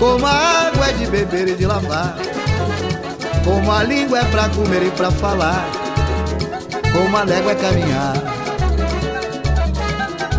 Como 0.00 0.26
a 0.26 0.30
água 0.30 0.88
é 0.88 0.92
de 0.94 1.04
beber 1.04 1.46
e 1.48 1.54
de 1.54 1.66
lavar. 1.66 2.16
Como 3.44 3.70
a 3.70 3.82
língua 3.82 4.20
é 4.20 4.24
pra 4.24 4.48
comer 4.48 4.82
e 4.84 4.90
pra 4.92 5.10
falar. 5.10 5.70
Como 6.90 7.14
a 7.14 7.22
légua 7.22 7.52
é 7.52 7.54
caminhar. 7.54 8.14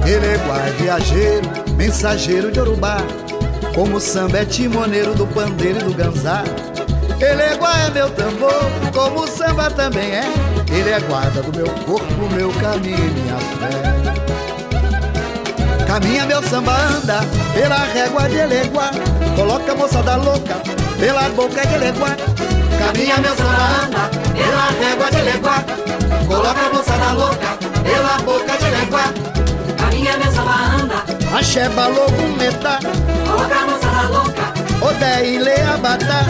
Eleguá 0.03 0.57
é 0.65 0.71
viajeiro, 0.71 1.47
mensageiro 1.75 2.51
de 2.51 2.59
Urubá. 2.59 2.97
Como 3.75 3.97
o 3.97 4.01
samba 4.01 4.39
é 4.39 4.45
timoneiro 4.45 5.13
do 5.13 5.27
pandeiro 5.27 5.79
e 5.81 5.83
do 5.83 5.93
ganzá. 5.93 6.43
Eleguá 7.19 7.77
é 7.81 7.91
meu 7.91 8.09
tambor, 8.09 8.63
como 8.91 9.25
o 9.25 9.27
samba 9.27 9.69
também 9.69 10.09
é. 10.11 10.23
Ele 10.71 10.89
é 10.89 10.99
guarda 11.01 11.43
do 11.43 11.55
meu 11.55 11.69
corpo, 11.85 12.29
meu 12.33 12.51
caminho 12.53 12.97
e 12.97 13.11
minha 13.11 13.37
fé. 13.37 13.69
Caminha 15.85 16.25
meu 16.25 16.41
samba 16.41 16.75
anda 16.75 17.19
pela 17.53 17.77
régua 17.77 18.27
de 18.27 18.37
Eleguá. 18.37 18.89
Coloca 19.35 19.71
a 19.71 19.75
moçada 19.75 20.15
louca 20.17 20.55
pela 20.99 21.29
boca 21.29 21.65
de 21.65 21.73
Eleguá. 21.75 22.15
caminha 22.77 23.17
meu 23.17 23.35
samba 23.35 23.85
anda 23.85 24.09
pela 24.33 24.69
régua 24.79 25.11
de 25.11 25.21
Leguá. 25.21 25.63
Coloca 26.27 26.61
a 26.65 26.73
moçada 26.73 27.11
louca 27.13 27.57
pela 27.83 28.17
boca 28.19 28.57
de 28.57 28.69
Leguá. 28.69 29.05
Caminha 29.77 30.17
meu 30.17 30.31
samba 30.31 30.55
anda, 30.79 31.37
Axé 31.37 31.69
balogo 31.69 32.37
metá, 32.37 32.79
coloca 33.25 33.55
a 33.55 33.65
moçada 33.65 34.07
louca. 34.09 34.51
Odé 34.81 35.25
e 35.25 35.37
Leabatá, 35.39 36.25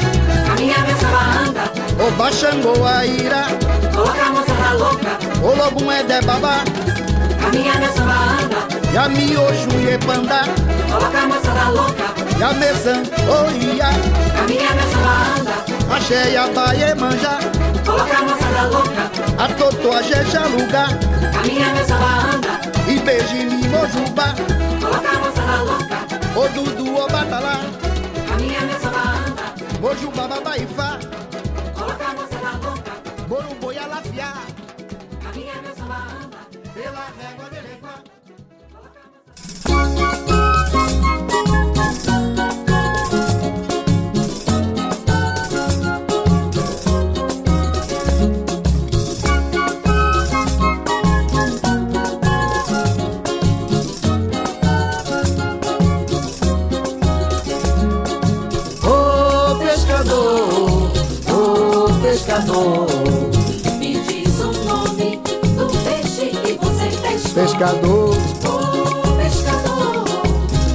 Caminha 0.47 0.77
meu 0.79 0.95
samba 0.97 1.21
anda, 1.47 2.05
O 2.05 2.11
Baxangô 2.11 2.85
Aira, 2.85 3.45
coloca 3.93 4.23
a 4.23 4.29
moçada 4.31 4.73
louca. 4.77 5.17
O 5.41 5.55
Logum 5.55 5.91
é 5.91 6.03
de 6.03 6.21
Babá, 6.25 6.63
Caminha 7.41 7.73
meu 7.75 7.91
samba 7.93 8.13
anda, 8.13 8.91
Yamiojo 8.93 9.69
e 9.79 9.93
Epandá, 9.93 10.43
coloca 10.89 11.17
a 11.19 11.27
moçada 11.27 11.69
louca. 11.69 12.20
Yamezan, 12.41 13.03
Oia, 13.29 13.89
Caminha 14.35 14.71
meu 14.73 14.87
samba 14.91 15.13
anda, 15.37 15.95
Axé 15.95 16.31
Yabaie 16.33 16.95
Manjá, 16.95 17.37
coloca 17.85 18.17
a 18.17 18.21
moçada 18.23 18.63
louca. 18.63 19.11
A 19.37 19.47
Totó 19.53 19.91
Axé 19.93 20.25
Jaluga, 20.25 20.85
Caminha 21.33 21.67
meu 21.75 21.85
samba 21.85 22.33
anda, 22.33 22.59
E 22.91 22.99
Beijini 22.99 23.67
Mojubá, 23.67 24.33
coloca 24.81 25.09
a 25.09 25.19
moçada 25.19 25.61
louca. 25.61 25.97
O 26.35 26.49
Dudu 26.49 26.95
O 26.97 27.07
Batalá, 27.11 27.59
Caminha 28.27 28.61
meu 28.61 28.79
samba 28.79 29.03
anda, 29.27 29.79
Mojubá 29.79 30.27
Babaifá, 30.27 30.97
pescador, 62.11 62.87
Me 63.79 63.93
diz 64.01 64.39
o 64.41 64.51
nome 64.65 65.21
do 65.55 65.65
peixe 65.81 66.25
que 66.31 66.53
você 66.59 66.97
pescou. 67.01 67.33
Pescador, 67.33 68.15
Oh, 68.43 69.15
pescador, 69.15 70.03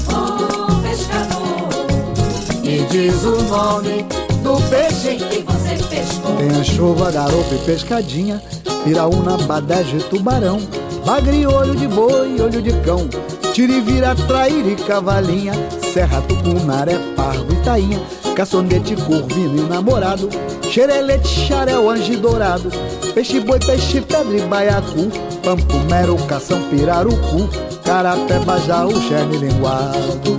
oh, 0.09 0.81
pescador. 0.81 2.62
me 2.62 2.87
diz 2.87 3.22
o 3.25 3.42
nome 3.42 4.07
do 4.42 4.57
peixe 4.70 5.16
Que 5.16 5.42
você 5.42 5.77
pescou. 5.94 6.37
Tem 6.37 6.49
anchova, 6.49 7.11
garopa 7.11 7.55
e 7.55 7.59
pescadinha, 7.66 8.42
piraúna, 8.83 9.37
badege, 9.37 9.99
tubarão, 10.09 10.59
bagre, 11.05 11.46
olho 11.46 11.77
de 11.77 11.87
boi, 11.87 12.40
olho 12.40 12.62
de 12.62 12.72
cão, 12.81 13.07
tirivira, 13.53 14.14
traíra 14.14 14.70
e 14.70 14.77
cavalinha, 14.77 15.53
serra, 15.92 16.22
tucunaré, 16.22 16.99
parvo 17.14 17.53
e 17.53 17.57
tainha, 17.57 18.01
caçonete, 18.35 18.96
curvino 18.96 19.59
e 19.59 19.68
namorado, 19.68 20.31
xerelete, 20.70 21.29
xarel, 21.29 21.88
anjo 21.90 22.16
dourado, 22.18 22.70
peixe, 23.14 23.40
boi, 23.40 23.59
peixe, 23.59 24.00
pedra 24.00 24.37
e 24.37 24.40
baiacu, 24.42 25.11
pampo, 25.42 25.79
mero, 25.90 26.16
cação, 26.26 26.61
pirarucu, 26.68 27.48
carapé, 27.85 28.38
bajaú, 28.40 28.92
xerne, 29.02 29.38
linguado. 29.38 30.37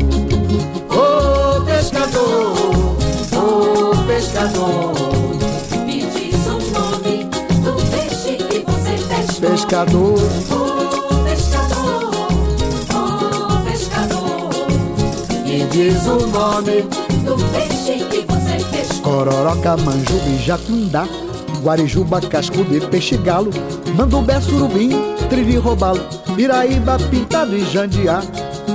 Ô 0.89 1.61
pescador, 1.61 2.55
ô 3.33 4.07
pescador, 4.07 4.93
Me 5.85 6.01
diz 6.01 6.35
o 6.47 6.57
nome 6.71 7.23
do 7.63 7.73
peixe 7.91 8.35
que 8.37 8.59
você 8.59 8.93
pescou. 9.07 9.49
pescador. 9.49 10.19
Oh, 10.51 11.23
pescador, 11.23 12.11
oh, 12.93 13.69
pescador. 13.69 14.49
Me 15.45 15.65
diz 15.71 16.05
o 16.07 16.27
nome 16.27 16.83
Do 17.27 17.35
peixe 17.51 18.05
que 18.05 18.25
você 18.25 18.63
pescou. 18.71 19.11
Cororoca, 19.11 19.75
manjuba 19.75 20.29
e 20.29 20.37
jacundá 20.37 21.05
Guarijuba, 21.61 22.21
cascudo 22.21 22.75
e 22.75 22.79
peixe 22.79 23.17
galo 23.17 23.51
Mandubé, 23.95 24.39
surubim, 24.39 24.91
trivi, 25.29 25.57
robalo 25.57 25.99
Piraíba, 26.35 26.97
pintado 27.09 27.53
e 27.55 27.65
jandiá 27.65 28.21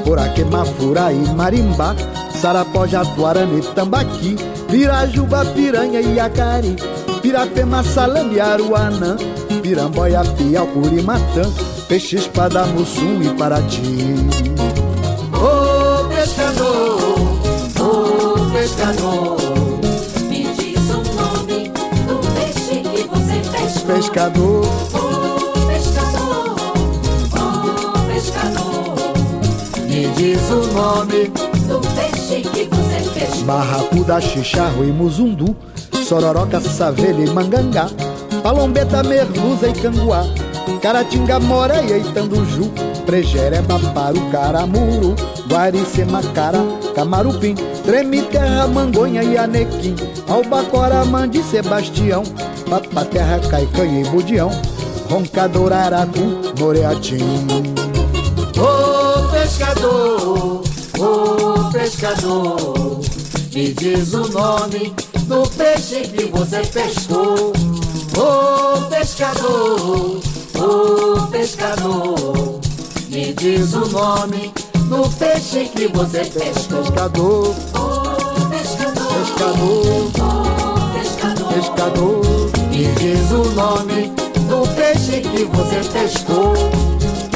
Poraquema, 0.05 0.67
furaí, 0.67 1.17
marimbá 1.35 1.97
Sarapó, 2.41 2.87
jatuarana 2.87 3.59
e 3.59 3.63
tambaqui 3.75 4.37
Pirajuba, 4.71 5.47
piranha 5.47 6.03
e 6.03 6.21
acari 6.21 6.77
Pirapema, 7.23 7.83
salame, 7.83 8.39
aruanã 8.39 9.17
Piramboia, 9.63 10.23
piau, 10.37 10.67
curimatã 10.67 11.51
Peixe, 11.89 12.17
espada, 12.17 12.67
mussum 12.67 13.23
e 13.23 13.29
paraty 13.35 14.82
pescador 18.93 19.37
Me 20.29 20.45
diz 20.55 20.91
o 20.91 21.03
nome 21.15 21.71
do 22.07 22.21
peixe 22.35 22.83
que 22.83 23.03
você 23.09 23.41
pescou. 23.51 23.87
pescador, 23.87 24.67
Oh, 24.95 25.67
pescador, 25.67 26.57
oh, 27.35 28.13
pescador. 28.13 28.95
me 29.89 30.09
diz 30.17 30.41
o 30.51 30.67
nome. 30.73 31.33
Do 31.69 31.81
peixe 31.95 32.43
que 32.43 32.65
você 32.65 33.19
pescou. 33.19 33.45
Barracuda, 33.45 34.21
xixarro 34.21 34.85
e 34.85 34.93
muzundu, 34.93 35.57
sororoca, 36.07 36.61
savelha 36.61 37.25
e 37.25 37.31
mangangá, 37.31 37.89
palombeta, 38.43 39.03
merluza 39.03 39.69
e 39.69 39.73
canguá, 39.73 40.25
caratinga, 40.83 41.41
moreia 41.41 41.97
e 41.99 42.05
tanduju, 42.13 42.71
prejereba, 43.05 43.79
paru, 43.95 44.21
caramuru, 44.31 45.15
guaricema, 45.49 46.23
cara, 46.35 46.59
camarupim, 46.95 47.55
treme, 47.85 48.23
terra, 48.23 48.67
mangonha 48.67 49.23
e 49.23 49.37
anequim, 49.37 49.95
albacora, 50.29 51.05
mande, 51.05 51.43
sebastião, 51.43 52.23
papaterra, 52.69 53.39
caicanha 53.51 54.01
e 54.01 54.05
budião, 54.05 54.51
roncador, 55.11 55.73
aracu, 55.73 56.41
moreatim. 56.59 57.47
Ô 58.59 59.29
pescador, 59.31 60.63
ô 60.99 61.71
pescador, 61.73 63.01
me 63.55 63.73
diz 63.73 64.15
o 64.15 64.29
nome 64.29 64.95
do 65.27 65.43
peixe 65.51 66.01
que 66.03 66.25
você 66.27 66.61
pescou. 66.67 67.53
Ô 68.17 68.83
pescador, 68.89 70.21
ô 70.57 71.27
pescador, 71.29 72.61
me 73.13 73.33
diz 73.35 73.75
o 73.75 73.87
nome 73.91 74.53
do 74.89 75.09
peixe 75.19 75.67
que 75.75 75.87
você 75.89 76.25
pescou. 76.25 76.83
Pescador, 76.83 77.55
Oh, 77.75 78.49
pescador, 78.49 79.13
pescador, 79.15 80.11
oh, 80.19 80.99
pescador. 80.99 81.53
pescador, 81.53 82.25
me 82.71 82.87
diz 82.99 83.31
o 83.31 83.45
nome 83.55 84.13
do 84.49 84.67
peixe 84.75 85.21
que 85.21 85.45
você 85.45 85.81
pescou. 85.93 86.55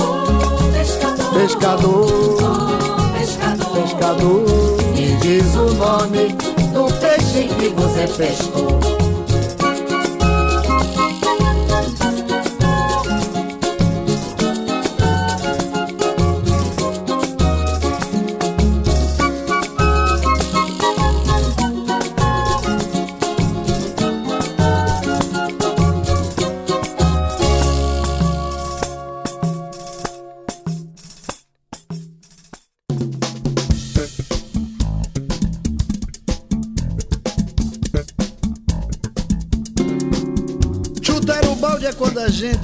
Oh, 0.01 0.73
pescador, 0.73 1.35
Pescador. 1.35 2.09
oh, 2.43 3.19
pescador. 3.19 3.83
pescador 3.83 4.47
Me 4.95 5.17
diz 5.21 5.55
o 5.55 5.75
nome 5.75 6.33
do 6.73 6.93
peixe 7.01 7.49
que 7.59 7.69
você 7.69 8.07
pescou 8.17 8.96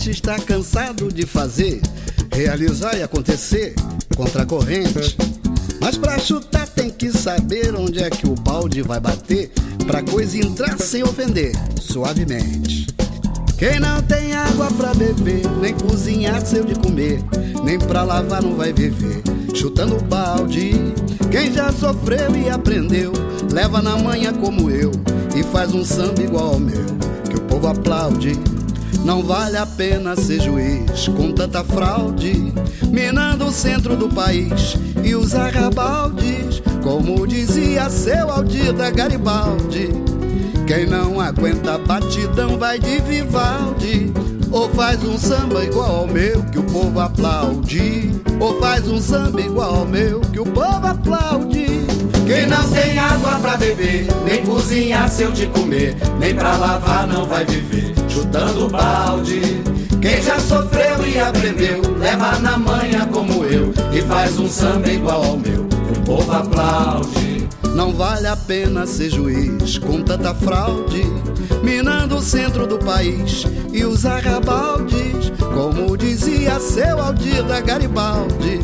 gente 0.03 0.17
está 0.17 0.37
cansado 0.37 1.13
de 1.13 1.25
fazer, 1.25 1.81
realizar 2.35 2.97
e 2.97 3.05
acontecer 3.05 3.73
contra 4.17 4.43
a 4.43 4.47
corrente. 4.47 5.17
Mas 5.81 5.97
pra 5.97 6.19
chutar 6.19 6.67
tem 6.67 6.91
que 6.91 7.13
saber 7.13 7.73
onde 7.77 8.03
é 8.03 8.11
que 8.11 8.27
o 8.27 8.35
balde 8.35 8.83
vai 8.83 8.99
bater, 8.99 9.53
pra 9.87 10.03
coisa 10.03 10.37
entrar 10.39 10.77
sem 10.81 11.05
ofender, 11.05 11.53
suavemente. 11.81 12.89
Quem 13.57 13.79
não 13.79 14.03
tem 14.03 14.35
água 14.35 14.67
pra 14.73 14.93
beber, 14.93 15.49
nem 15.61 15.73
cozinhar 15.73 16.45
seu 16.45 16.65
de 16.65 16.75
comer, 16.75 17.23
nem 17.63 17.79
pra 17.79 18.03
lavar 18.03 18.43
não 18.43 18.57
vai 18.57 18.73
viver, 18.73 19.23
chutando 19.55 19.99
o 19.99 20.03
balde. 20.03 20.73
Quem 21.31 21.55
já 21.55 21.71
sofreu 21.71 22.35
e 22.35 22.51
aprendeu, 22.51 23.13
leva 23.53 23.81
na 23.81 23.97
manhã 23.97 24.33
como 24.33 24.69
eu, 24.69 24.91
e 25.37 25.45
faz 25.45 25.73
um 25.73 25.85
samba 25.85 26.21
igual 26.23 26.55
ao 26.55 26.59
meu, 26.59 26.87
que 27.31 27.37
o 27.37 27.43
povo 27.43 27.69
aplaude. 27.69 28.33
Não 29.05 29.23
vale 29.23 29.57
a 29.57 29.67
pena 29.67 30.15
ser 30.15 30.41
juiz 30.41 31.09
com 31.09 31.33
tanta 31.33 31.65
fraude, 31.65 32.53
minando 32.89 33.47
o 33.47 33.53
centro 33.53 33.97
do 33.97 34.09
país 34.09 34.77
e 35.03 35.15
os 35.15 35.35
arrabaldes, 35.35 36.63
como 36.83 37.27
dizia 37.27 37.91
seu 37.91 38.31
Aldida 38.31 38.91
Garibaldi. 38.91 39.89
Quem 40.67 40.87
não 40.87 41.21
aguenta 41.21 41.77
batidão 41.79 42.57
vai 42.59 42.79
de 42.79 43.01
Vivaldi. 43.01 44.13
Ou 44.51 44.69
faz 44.71 45.03
um 45.03 45.19
samba 45.19 45.65
igual 45.65 45.97
ao 46.01 46.07
meu 46.07 46.43
que 46.45 46.59
o 46.59 46.63
povo 46.63 47.01
aplaude. 47.01 48.11
Ou 48.39 48.61
faz 48.61 48.87
um 48.87 49.01
samba 49.01 49.41
igual 49.41 49.77
ao 49.77 49.87
meu 49.87 50.21
que 50.21 50.39
o 50.39 50.45
povo 50.45 50.87
aplaude. 50.87 51.67
Quem 52.27 52.47
não 52.47 52.69
tem 52.71 52.99
água 52.99 53.39
pra 53.41 53.57
beber, 53.57 54.07
nem 54.25 54.45
cozinhar 54.45 55.09
seu 55.11 55.33
de 55.33 55.47
comer, 55.49 55.97
nem 56.19 56.35
pra 56.35 56.57
lavar 56.57 57.07
não 57.07 57.27
vai 57.27 57.45
viver, 57.45 57.93
chutando 58.13 58.69
balde. 58.69 59.41
Quem 60.01 60.23
já 60.23 60.39
sofreu 60.39 61.07
e 61.07 61.19
aprendeu, 61.19 61.81
leva 61.99 62.39
na 62.41 62.59
manha 62.59 63.07
como 63.07 63.45
eu, 63.45 63.73
e 63.93 64.03
faz 64.03 64.39
um 64.39 64.49
samba 64.49 64.91
igual 64.91 65.25
ao 65.25 65.37
meu, 65.37 65.65
que 65.65 65.99
o 65.99 66.03
povo 66.05 66.33
aplaude. 66.33 67.49
Não 67.75 67.93
vale 67.93 68.27
a 68.27 68.37
pena 68.37 68.87
ser 68.87 69.11
juiz 69.11 69.79
com 69.79 70.03
tanta 70.03 70.35
fraude, 70.35 71.03
minando 71.63 72.17
o 72.17 72.23
centro 72.23 72.67
do 72.67 72.79
país 72.79 73.45
e 73.73 73.85
os 73.85 74.05
arrabaldes, 74.05 75.33
como 75.55 75.97
dizia 75.97 76.59
seu 76.61 77.01
Aldida 77.01 77.61
Garibaldi. 77.61 78.61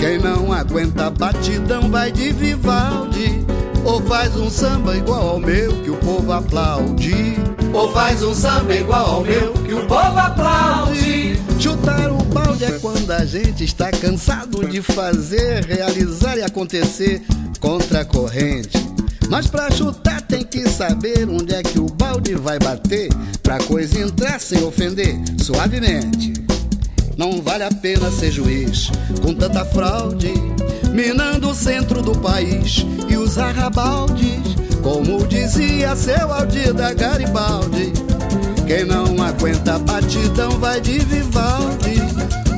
Quem 0.00 0.18
não 0.18 0.52
aguenta 0.52 1.10
batidão 1.10 1.90
vai 1.90 2.10
de 2.10 2.32
Vivaldi, 2.32 3.44
ou 3.84 4.00
faz 4.02 4.34
um 4.36 4.50
samba 4.50 4.96
igual 4.96 5.28
ao 5.28 5.38
meu 5.38 5.72
que 5.82 5.90
o 5.90 5.96
povo 5.96 6.32
aplaude. 6.32 7.36
Ou 7.74 7.92
faz 7.92 8.22
um 8.22 8.32
samba 8.32 8.74
igual 8.74 9.16
ao 9.16 9.20
meu, 9.22 9.52
que 9.52 9.74
o 9.74 9.84
povo 9.86 10.18
aplaude. 10.18 11.36
Chutar 11.58 12.12
o 12.12 12.22
balde 12.24 12.64
é 12.64 12.78
quando 12.78 13.10
a 13.10 13.24
gente 13.24 13.64
está 13.64 13.90
cansado 13.90 14.64
de 14.68 14.80
fazer, 14.80 15.64
realizar 15.64 16.36
e 16.38 16.42
acontecer 16.42 17.20
contra 17.58 18.02
a 18.02 18.04
corrente. 18.04 18.78
Mas 19.28 19.48
pra 19.48 19.70
chutar 19.70 20.20
tem 20.22 20.44
que 20.44 20.68
saber 20.68 21.28
onde 21.28 21.52
é 21.54 21.62
que 21.62 21.80
o 21.80 21.86
balde 21.86 22.34
vai 22.34 22.58
bater, 22.60 23.08
pra 23.42 23.58
coisa 23.58 24.00
entrar 24.00 24.40
sem 24.40 24.62
ofender, 24.62 25.16
suavemente. 25.42 26.32
Não 27.16 27.42
vale 27.42 27.64
a 27.64 27.70
pena 27.70 28.10
ser 28.10 28.30
juiz 28.30 28.90
com 29.22 29.34
tanta 29.34 29.64
fraude, 29.64 30.32
minando 30.92 31.50
o 31.50 31.54
centro 31.54 32.02
do 32.02 32.16
país 32.18 32.84
e 33.08 33.16
os 33.16 33.38
arrabaldes, 33.38 34.54
como 34.84 35.26
dizia 35.26 35.96
seu 35.96 36.30
Aldida 36.30 36.92
Garibaldi. 36.92 37.90
Quem 38.66 38.84
não 38.84 39.20
aguenta 39.22 39.78
batidão 39.78 40.50
vai 40.60 40.78
de 40.78 40.98
Vivaldi, 40.98 42.02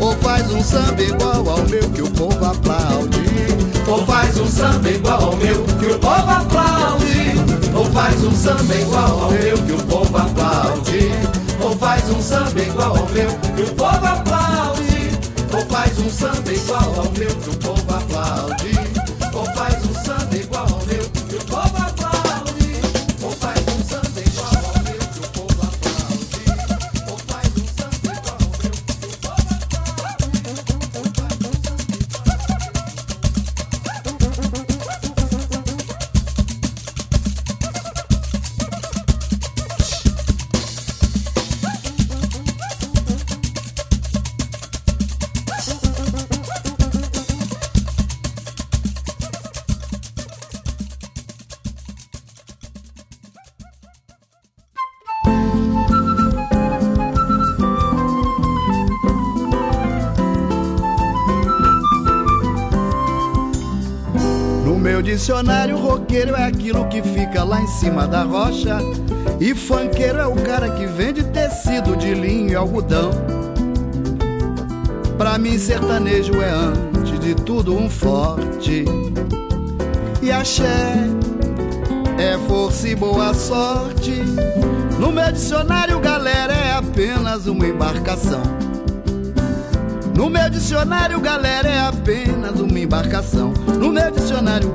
ou 0.01 0.13
faz 0.17 0.51
um 0.51 0.63
samba 0.63 1.03
igual 1.03 1.49
ao 1.49 1.63
meu 1.69 1.89
que 1.91 2.03
o 2.03 2.11
povo 2.11 2.45
aplaude. 2.45 3.25
Ou 3.87 4.05
faz 4.05 4.37
um 4.39 4.47
samba 4.47 4.91
igual 4.91 5.23
ao 5.23 5.37
meu, 5.37 5.63
que 5.63 5.87
o 5.87 5.99
povo 6.01 6.31
aplaude. 6.31 7.37
Ou 7.73 7.85
faz 7.93 8.25
um 8.25 8.33
samba 8.33 8.75
igual 8.75 9.21
ao 9.23 9.31
meu, 9.31 9.57
que 9.59 9.73
o 9.73 9.83
povo 9.85 10.17
aplaude. 10.17 11.13
Ou 11.63 11.77
faz 11.77 12.11
um 12.11 12.21
samba 12.21 12.61
igual 12.61 12.97
ao 12.97 13.09
meu, 13.11 13.31
que 13.55 13.63
o 13.63 13.75
povo 13.75 14.07
aplaude. 14.07 15.11
Ou 15.55 15.67
faz 15.67 15.99
um 16.01 16.11
samba 16.11 16.53
igual 16.53 16.95
ao 16.97 17.13
meu, 17.13 17.37
que 17.37 17.51
o 17.51 17.57
povo 17.59 17.95
aplaude. 17.95 18.76
Roqueiro 66.07 66.37
é 66.37 66.45
aquilo 66.45 66.87
que 66.87 67.03
fica 67.03 67.43
lá 67.43 67.61
em 67.61 67.67
cima 67.67 68.07
da 68.07 68.23
rocha. 68.23 68.79
E 69.41 69.55
funkeiro 69.55 70.19
é 70.19 70.27
o 70.27 70.37
cara 70.37 70.71
que 70.71 70.87
vende 70.87 71.25
tecido 71.25 71.97
de 71.97 72.15
linho 72.15 72.51
e 72.51 72.55
algodão. 72.55 73.11
Pra 75.19 75.37
mim, 75.37 75.59
sertanejo 75.59 76.41
é 76.41 76.51
antes 76.51 77.19
de 77.19 77.35
tudo 77.35 77.77
um 77.77 77.91
forte. 77.91 78.85
E 80.23 80.31
axé 80.31 80.95
é 82.19 82.39
força 82.47 82.89
e 82.89 82.95
boa 82.95 83.35
sorte. 83.35 84.23
No 85.01 85.11
meu 85.11 85.33
dicionário, 85.33 85.99
galera, 85.99 86.55
é 86.55 86.73
apenas 86.73 87.49
uma 87.49 87.67
embarcação. 87.67 88.43
No 90.17 90.31
meu 90.31 90.49
dicionário, 90.49 91.21
galera, 91.21 91.69
é 91.69 91.81
apenas 91.81 92.61
uma 92.61 92.79
embarcação. 92.79 93.53
No 93.79 93.91
meu 93.91 94.11
dicionário, 94.11 94.73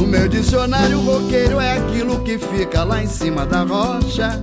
no 0.00 0.06
meu 0.06 0.26
dicionário, 0.26 0.98
roqueiro 1.02 1.60
é 1.60 1.76
aquilo 1.76 2.20
que 2.20 2.38
fica 2.38 2.82
lá 2.84 3.02
em 3.02 3.06
cima 3.06 3.44
da 3.44 3.62
rocha. 3.62 4.40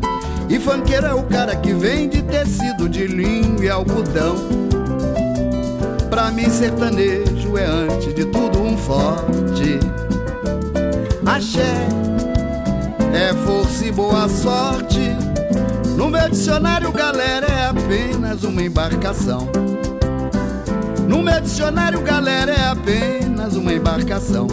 E 0.47 0.59
funkeiro 0.59 1.07
é 1.07 1.13
o 1.15 1.23
cara 1.23 1.55
que 1.55 1.73
vende 1.73 2.21
tecido 2.21 2.87
de 2.87 3.07
linho 3.07 3.63
e 3.63 3.67
algodão. 3.67 4.35
Pra 6.11 6.29
mim, 6.29 6.47
sertanejo 6.47 7.57
é 7.57 7.65
antes 7.65 8.13
de 8.13 8.25
tudo 8.25 8.61
um 8.61 8.77
forte. 8.77 9.79
Axé 11.25 11.87
é 13.11 13.33
força 13.43 13.85
e 13.87 13.91
boa 13.91 14.29
sorte. 14.29 15.09
No 15.97 16.07
meu 16.07 16.29
dicionário, 16.29 16.91
galera, 16.91 17.47
é 17.47 17.65
apenas 17.65 18.43
uma 18.43 18.61
embarcação. 18.61 19.49
No 21.07 21.23
meu 21.23 21.41
dicionário, 21.41 21.99
galera, 22.03 22.51
é 22.51 22.67
apenas 22.67 23.55
uma 23.55 23.73
embarcação. 23.73 24.47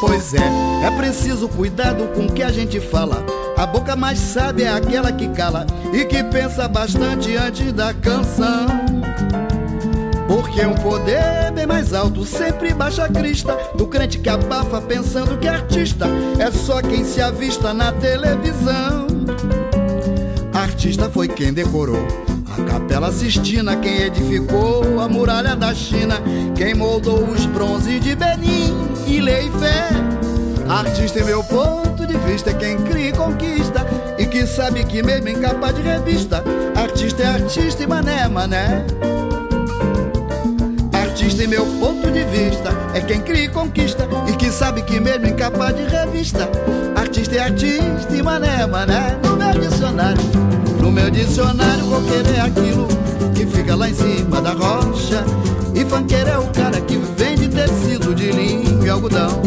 Pois 0.00 0.32
é, 0.32 0.86
é 0.86 0.90
preciso 0.96 1.46
cuidado 1.46 2.08
com 2.14 2.24
o 2.24 2.32
que 2.32 2.42
a 2.42 2.50
gente 2.50 2.80
fala. 2.80 3.22
A 3.54 3.66
boca 3.66 3.94
mais 3.94 4.18
sábia 4.18 4.64
é 4.64 4.72
aquela 4.72 5.12
que 5.12 5.28
cala 5.28 5.66
e 5.92 6.06
que 6.06 6.24
pensa 6.24 6.66
bastante 6.66 7.36
antes 7.36 7.70
da 7.74 7.92
canção. 7.92 8.66
Porque 10.26 10.64
um 10.64 10.74
poder 10.76 11.52
bem 11.52 11.66
mais 11.66 11.92
alto 11.92 12.24
sempre 12.24 12.72
baixa 12.72 13.04
a 13.04 13.08
crista 13.10 13.54
do 13.76 13.86
crente 13.86 14.18
que 14.18 14.30
abafa 14.30 14.80
pensando 14.80 15.36
que 15.36 15.46
artista 15.46 16.06
é 16.38 16.50
só 16.50 16.80
quem 16.80 17.04
se 17.04 17.20
avista 17.20 17.74
na 17.74 17.92
televisão. 17.92 19.06
Artista 20.54 21.10
foi 21.10 21.28
quem 21.28 21.52
decorou 21.52 22.06
a 22.56 22.62
Capela 22.62 23.12
Sistina, 23.12 23.76
quem 23.76 24.00
edificou 24.00 24.98
a 24.98 25.06
muralha 25.06 25.54
da 25.54 25.74
China, 25.74 26.22
quem 26.56 26.74
moldou 26.74 27.22
os 27.24 27.44
bronzes 27.44 28.00
de 28.00 28.14
Benin 28.14 28.69
Lei 29.18 29.48
e 29.48 29.58
Fé. 29.58 29.88
Artista, 30.68 31.18
em 31.18 31.24
meu 31.24 31.42
ponto 31.42 32.06
de 32.06 32.16
vista, 32.18 32.50
é 32.50 32.54
quem 32.54 32.78
cria 32.78 33.08
e 33.08 33.12
conquista 33.12 33.84
e 34.18 34.24
que 34.26 34.46
sabe 34.46 34.84
que 34.84 35.02
mesmo 35.02 35.28
em 35.28 35.40
capa 35.40 35.72
de 35.72 35.82
revista, 35.82 36.44
artista 36.76 37.22
é 37.22 37.26
artista 37.26 37.82
e 37.82 37.86
mané 37.86 38.20
é 38.22 38.28
mané. 38.28 38.84
Artista, 40.92 41.42
em 41.42 41.48
meu 41.48 41.66
ponto 41.66 42.08
de 42.10 42.22
vista, 42.24 42.70
é 42.94 43.00
quem 43.00 43.20
cria 43.20 43.44
e 43.44 43.48
conquista 43.48 44.06
e 44.28 44.36
que 44.36 44.50
sabe 44.50 44.82
que 44.82 45.00
mesmo 45.00 45.26
em 45.26 45.34
capa 45.34 45.72
de 45.72 45.82
revista, 45.82 46.48
artista 46.94 47.34
é 47.34 47.40
artista 47.40 48.14
e 48.14 48.22
mané 48.22 48.62
é 48.62 48.66
mané 48.66 49.18
no 49.24 49.36
meu 49.36 49.52
dicionário. 49.58 50.22
No 50.80 50.92
meu 50.92 51.10
dicionário, 51.10 51.84
roqueiro 51.84 52.28
é 52.36 52.40
aquilo 52.40 52.86
que 53.34 53.44
fica 53.44 53.74
lá 53.74 53.88
em 53.88 53.94
cima 53.94 54.40
da 54.40 54.52
rocha. 54.52 55.24
E 55.74 55.84
funkeiro 55.84 56.30
é 56.30 56.38
o 56.38 56.46
cara 56.48 56.80
que 56.80 56.90
tecido 56.96 57.29
de 58.20 58.32
linho 58.32 58.84
e 58.84 58.90
algodão. 58.90 59.40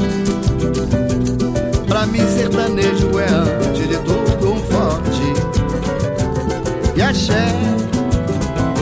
Pra 1.88 2.08
mim, 2.08 2.26
sertanejo 2.36 3.20
é 3.20 3.28
antes 3.30 3.88
de 3.88 3.98
tudo 3.98 4.54
um 4.54 4.60
forte. 4.64 5.22
E 6.96 7.02
axé 7.02 7.46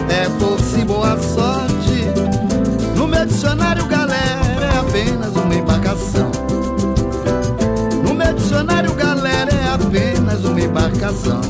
é 0.10 0.30
por 0.39 0.58
si 0.62 0.86
boa 0.86 1.20
sorte. 1.20 2.06
No 2.96 3.06
meu 3.06 3.26
dicionário, 3.26 3.86
galera, 3.88 4.66
é 4.66 4.80
apenas 4.80 5.36
uma 5.36 5.54
embarcação. 5.54 6.32
No 8.02 8.14
meu 8.14 8.34
dicionário, 8.34 8.94
galera, 8.94 9.52
é 9.52 9.74
apenas 9.74 10.46
uma 10.46 10.62
embarcação. 10.62 11.42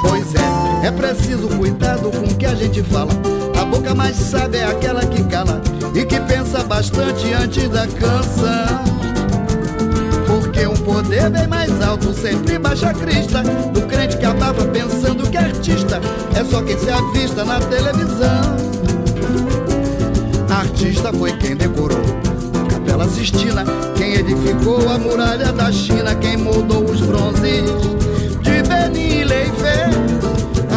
Pois 0.00 0.34
é, 0.34 0.86
é 0.86 0.90
preciso 0.90 1.46
cuidado 1.48 2.10
com 2.10 2.24
o 2.24 2.34
que 2.34 2.46
a 2.46 2.54
gente 2.54 2.82
fala. 2.84 3.12
A 3.60 3.66
boca 3.66 3.94
mais 3.94 4.16
sábia 4.16 4.60
é 4.60 4.64
aquela 4.64 5.04
que 5.04 5.22
cala 5.24 5.60
e 5.94 6.04
que 6.04 6.20
pensa 6.20 6.62
bastante 6.64 7.32
antes 7.32 7.68
da 7.68 7.86
canção. 7.86 8.84
Porque 10.26 10.66
um 10.66 10.76
poder 10.76 11.30
bem 11.30 11.46
mais 11.46 11.80
alto 11.82 12.12
sempre 12.12 12.58
baixa 12.58 12.90
a 12.90 12.94
crista. 12.94 13.42
Do 13.42 13.82
crente 13.82 14.16
que 14.16 14.26
abafa 14.26 14.64
pensando 14.66 15.28
que 15.30 15.36
artista 15.36 16.00
É 16.34 16.44
só 16.44 16.62
quem 16.62 16.78
se 16.78 16.90
avista 16.90 17.44
na 17.44 17.60
televisão. 17.60 18.78
Artista 20.50 21.12
foi 21.12 21.32
quem 21.36 21.54
decorou 21.54 22.00
a 22.54 22.72
Capela 22.72 23.08
Sistina 23.08 23.64
Quem 23.94 24.14
edificou 24.14 24.88
a 24.88 24.98
muralha 24.98 25.52
da 25.52 25.70
China 25.70 26.14
Quem 26.16 26.36
moldou 26.36 26.84
os 26.84 27.00
bronzes 27.00 27.62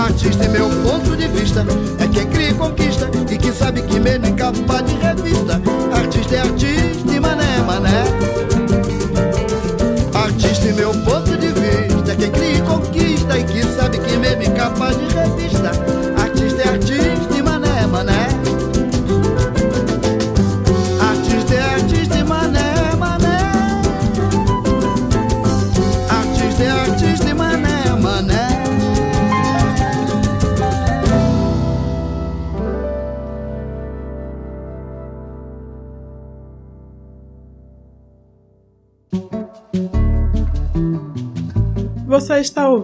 Artista 0.02 0.46
em 0.46 0.50
meu 0.50 0.68
ponto 0.82 1.16
de 1.16 1.28
vista 1.28 1.64
É 2.00 2.08
quem 2.08 2.26
cria 2.28 2.50
e 2.50 2.54
conquista 2.56 3.08
E 3.30 3.38
que 3.38 3.52
sabe 3.52 3.84
que 3.84 4.00
mesmo 4.00 4.26
em 4.26 4.36
capa 4.36 4.82
de 4.82 4.96
revista. 4.96 5.62
Artista 5.94 6.36
é 6.36 6.40
artista 6.40 7.12
e 7.12 7.20
mané, 7.20 7.58
mané 7.60 8.04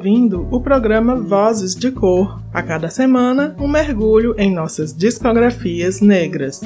ouvindo 0.08 0.47
o 0.49 0.62
programa 0.62 1.18
Vozes 1.18 1.76
de 1.76 1.91
Cor. 1.91 2.41
A 2.53 2.64
cada 2.64 2.89
semana, 2.89 3.53
um 3.60 3.68
mergulho 3.68 4.34
em 4.38 4.53
nossas 4.53 4.95
discografias 4.95 5.99
negras. 5.99 6.62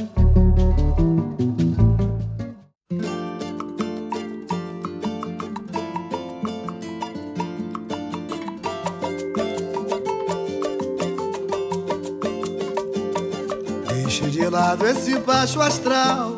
Deixe 13.87 14.29
de 14.29 14.47
lado 14.47 14.85
esse 14.85 15.17
baixo 15.19 15.59
astral, 15.59 16.37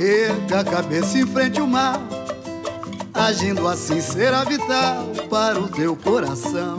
erga 0.00 0.60
a 0.60 0.64
cabeça 0.64 1.18
em 1.18 1.26
frente 1.26 1.58
ao 1.58 1.66
mar. 1.66 2.17
Agindo 3.18 3.66
assim 3.66 4.00
será 4.00 4.44
vital 4.44 5.08
para 5.28 5.60
o 5.60 5.68
teu 5.68 5.96
coração. 5.96 6.78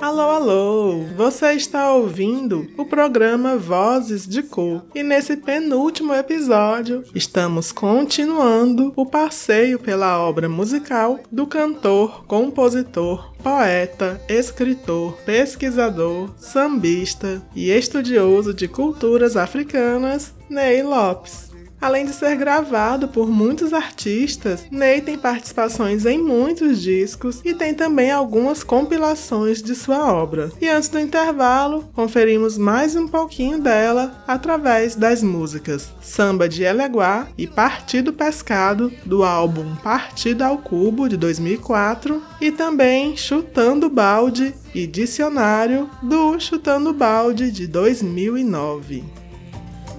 Alô, 0.00 0.22
alô! 0.22 1.04
Você 1.16 1.52
está 1.52 1.92
ouvindo 1.92 2.66
o 2.76 2.84
programa 2.84 3.56
Vozes 3.56 4.26
de 4.26 4.42
Cor 4.42 4.82
e 4.94 5.02
nesse 5.02 5.36
penúltimo 5.36 6.12
episódio 6.14 7.04
estamos 7.14 7.70
continuando 7.70 8.92
o 8.96 9.06
passeio 9.06 9.78
pela 9.78 10.18
obra 10.18 10.48
musical 10.48 11.20
do 11.30 11.46
cantor, 11.46 12.24
compositor, 12.24 13.32
poeta, 13.42 14.20
escritor, 14.28 15.12
pesquisador, 15.24 16.30
sambista 16.36 17.42
e 17.54 17.70
estudioso 17.70 18.52
de 18.52 18.66
culturas 18.66 19.36
africanas, 19.36 20.34
Ney 20.48 20.82
Lopes. 20.82 21.53
Além 21.84 22.06
de 22.06 22.14
ser 22.14 22.34
gravado 22.36 23.08
por 23.08 23.28
muitos 23.28 23.74
artistas, 23.74 24.64
Ney 24.70 25.02
tem 25.02 25.18
participações 25.18 26.06
em 26.06 26.16
muitos 26.16 26.80
discos 26.80 27.42
e 27.44 27.52
tem 27.52 27.74
também 27.74 28.10
algumas 28.10 28.64
compilações 28.64 29.62
de 29.62 29.74
sua 29.74 30.10
obra. 30.10 30.50
E 30.62 30.66
antes 30.66 30.88
do 30.88 30.98
intervalo, 30.98 31.84
conferimos 31.92 32.56
mais 32.56 32.96
um 32.96 33.06
pouquinho 33.06 33.60
dela 33.60 34.24
através 34.26 34.96
das 34.96 35.22
músicas 35.22 35.92
Samba 36.00 36.48
de 36.48 36.62
Eleguá 36.62 37.28
e 37.36 37.46
Partido 37.46 38.14
Pescado, 38.14 38.90
do 39.04 39.22
álbum 39.22 39.76
Partida 39.76 40.46
ao 40.46 40.56
Cubo 40.56 41.06
de 41.06 41.18
2004, 41.18 42.22
e 42.40 42.50
também 42.50 43.14
Chutando 43.14 43.90
Balde 43.90 44.54
e 44.74 44.86
Dicionário 44.86 45.90
do 46.02 46.40
Chutando 46.40 46.94
Balde 46.94 47.52
de 47.52 47.66
2009. 47.66 49.04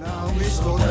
Não 0.00 0.40
estou 0.40 0.85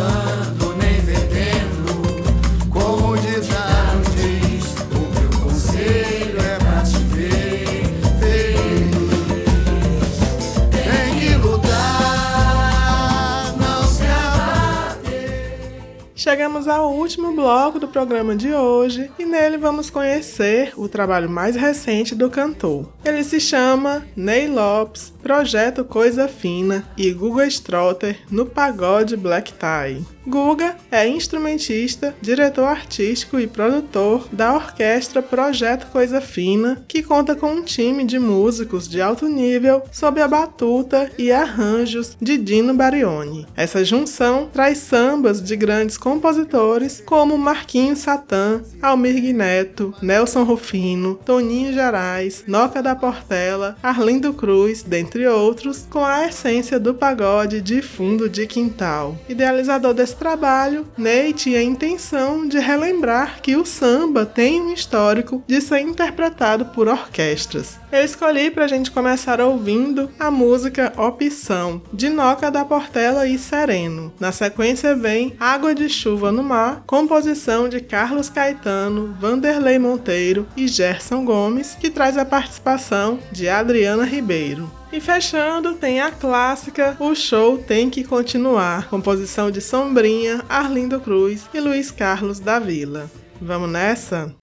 Chegamos 16.66 16.68
ao 16.68 16.94
último 16.94 17.32
bloco 17.34 17.80
do 17.80 17.88
programa 17.88 18.36
de 18.36 18.52
hoje 18.52 19.12
e 19.20 19.26
nele 19.26 19.56
vamos 19.56 19.92
conhecer 19.92 20.74
o 20.76 20.90
trabalho 20.90 21.30
mais 21.30 21.56
recente 21.56 22.16
do 22.16 22.28
cantor. 22.28 22.90
Ele 23.04 23.24
se 23.24 23.40
chama 23.40 24.04
Ney 24.16 24.48
Lopes, 24.48 25.14
Projeto 25.22 25.86
Coisa 25.86 26.28
Fina 26.28 26.84
e 26.98 27.12
Guga 27.12 27.46
Strotter 27.46 28.18
no 28.32 28.48
Pagode 28.48 29.16
Black 29.16 29.54
Tie. 29.54 30.15
Guga 30.28 30.76
é 30.92 31.08
instrumentista, 31.08 32.16
diretor 32.20 32.66
artístico 32.66 33.40
e 33.40 33.46
produtor 33.46 34.28
da 34.32 34.56
orquestra 34.56 35.22
Projeto 35.22 35.92
Coisa 35.92 36.20
Fina, 36.20 36.84
que 36.88 37.04
conta 37.04 37.36
com 37.36 37.52
um 37.52 37.62
time 37.62 38.04
de 38.04 38.18
músicos 38.18 38.88
de 38.88 39.00
alto 39.00 39.28
nível 39.28 39.84
sob 39.92 40.20
a 40.20 40.28
batuta 40.28 41.12
e 41.18 41.32
arranjos 41.32 42.18
de 42.20 42.38
Dino 42.38 42.74
Barioni. 42.74 43.46
Essa 43.56 43.86
junção 43.86 44.50
traz 44.52 44.80
sambas 44.80 45.44
de 45.44 45.56
grandes 45.56 45.98
compositores 45.98 47.04
como 47.06 47.38
Marquinhos 47.38 48.00
Satã, 48.00 48.62
Almir 48.82 49.34
Neto, 49.34 49.94
Nelson 50.02 50.44
Rufino, 50.44 51.20
Toninho 51.24 51.72
Gerais, 51.72 52.44
Noca 52.48 52.82
da 52.82 52.96
Portela, 52.96 53.78
Arlindo 53.84 54.34
Cruz, 54.34 54.82
dentre 54.82 55.28
outros, 55.28 55.86
com 55.90 56.04
a 56.04 56.28
essência 56.28 56.80
do 56.80 56.96
pagode 56.96 57.62
de 57.62 57.82
fundo 57.82 58.28
de 58.28 58.48
quintal. 58.48 59.16
Idealizador 59.30 59.94
desse 59.94 60.15
trabalho, 60.16 60.88
Ney 60.98 61.34
tinha 61.34 61.60
a 61.60 61.64
intenção 61.64 62.48
de 62.48 62.60
relembrar 62.60 63.42
que 63.42 63.56
o 63.56 63.66
samba 63.66 64.26
tem 64.26 64.62
um 64.62 64.74
histórico 64.74 65.44
de 65.48 65.62
ser 65.62 65.80
interpretado 65.80 66.66
por 66.66 66.88
orquestras. 66.88 67.80
Eu 67.96 68.04
escolhi 68.04 68.52
para 68.52 68.66
a 68.66 68.68
gente 68.68 68.92
começar 68.92 69.40
ouvindo 69.40 70.12
a 70.20 70.30
música 70.30 70.92
Opção, 70.98 71.82
de 71.94 72.10
Noca 72.10 72.52
da 72.52 72.66
Portela 72.66 73.26
e 73.26 73.40
Sereno. 73.40 74.14
Na 74.20 74.34
sequência 74.34 74.94
vem 74.94 75.34
Água 75.40 75.74
de 75.74 75.88
Chuva 75.88 76.30
no 76.30 76.44
Mar, 76.44 76.84
composição 76.86 77.70
de 77.70 77.80
Carlos 77.80 78.28
Caetano, 78.28 79.16
Vanderlei 79.18 79.80
Monteiro 79.80 80.46
e 80.58 80.68
Gerson 80.68 81.24
Gomes, 81.24 81.78
que 81.80 81.90
traz 81.90 82.18
a 82.18 82.26
participação 82.26 83.18
de 83.32 83.48
Adriana 83.48 84.04
Ribeiro. 84.04 84.70
E 84.92 85.00
fechando, 85.00 85.76
tem 85.76 86.02
a 86.02 86.12
clássica 86.12 86.98
O 87.00 87.16
Show 87.16 87.60
Tem 87.60 87.90
Que 87.90 88.04
Continuar, 88.04 88.90
composição 88.90 89.50
de 89.50 89.62
Sombrinha, 89.62 90.44
Arlindo 90.50 91.00
Cruz 91.00 91.46
e 91.54 91.62
Luiz 91.62 91.92
Carlos 91.92 92.42
da 92.42 92.60
Vila. 92.60 93.10
Vamos 93.42 93.70
nessa? 93.70 94.36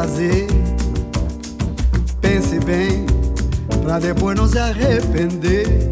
Fazer 0.00 0.46
Pense 2.22 2.58
bem, 2.60 3.04
pra 3.82 3.98
depois 3.98 4.34
não 4.34 4.48
se 4.48 4.58
arrepender. 4.58 5.90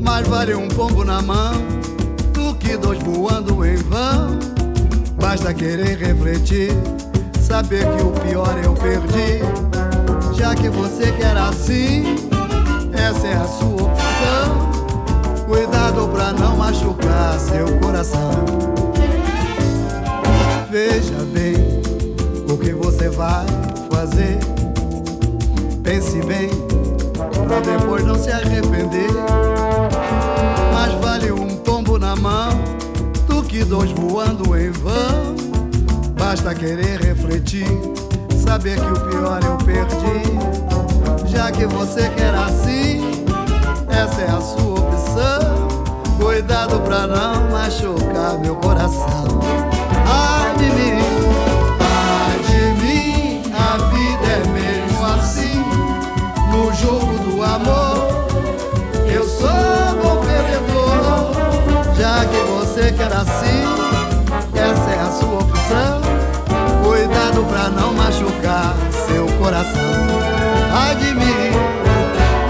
Mais 0.00 0.26
vale 0.26 0.54
um 0.54 0.66
pombo 0.68 1.04
na 1.04 1.22
mão 1.22 1.52
do 2.32 2.54
que 2.56 2.76
dois 2.76 2.98
voando 3.02 3.64
em 3.64 3.76
vão. 3.76 4.38
Basta 5.20 5.54
querer 5.54 5.96
refletir, 5.98 6.72
saber 7.40 7.84
que 7.96 8.02
o 8.02 8.10
pior 8.10 8.58
eu 8.64 8.74
perdi. 8.74 9.42
Já 10.36 10.54
que 10.54 10.68
você 10.68 11.12
quer 11.12 11.36
assim, 11.36 12.16
essa 12.92 13.26
é 13.28 13.34
a 13.34 13.46
sua 13.46 13.82
opção. 13.82 15.46
Cuidado 15.46 16.08
pra 16.08 16.32
não 16.32 16.56
machucar 16.56 17.38
seu 17.38 17.78
coração. 17.78 18.44
Veja 20.70 21.24
bem 21.32 21.85
que 22.66 22.72
você 22.72 23.08
vai 23.08 23.46
fazer. 23.92 24.38
Pense 25.84 26.20
bem, 26.22 26.50
pra 27.46 27.60
depois 27.60 28.04
não 28.04 28.16
se 28.16 28.28
arrepender. 28.28 29.08
Mais 30.74 30.92
vale 30.94 31.30
um 31.30 31.46
tombo 31.58 31.96
na 31.96 32.16
mão 32.16 32.48
do 33.28 33.40
que 33.44 33.64
dois 33.64 33.92
voando 33.92 34.58
em 34.58 34.72
vão. 34.72 35.36
Basta 36.18 36.52
querer 36.56 37.00
refletir, 37.00 37.68
saber 38.36 38.80
que 38.80 38.90
o 38.90 39.00
pior 39.10 39.40
eu 39.44 39.56
perdi. 39.58 41.30
Já 41.30 41.52
que 41.52 41.66
você 41.66 42.08
quer 42.16 42.34
assim, 42.34 43.24
essa 43.88 44.22
é 44.22 44.28
a 44.28 44.40
sua 44.40 44.80
opção. 44.80 45.68
Cuidado 46.18 46.80
pra 46.80 47.06
não 47.06 47.48
machucar 47.48 48.40
meu 48.40 48.56
coração. 48.56 49.75
Você 62.76 62.92
quer 62.92 63.10
assim, 63.10 63.64
essa 64.54 64.90
é 64.90 65.00
a 65.00 65.10
sua 65.10 65.38
opção. 65.38 66.02
Cuidado 66.84 67.42
pra 67.48 67.70
não 67.70 67.94
machucar 67.94 68.76
seu 69.06 69.26
coração. 69.38 69.80
Ai 70.74 70.94
de 70.96 71.14
mim, 71.14 71.52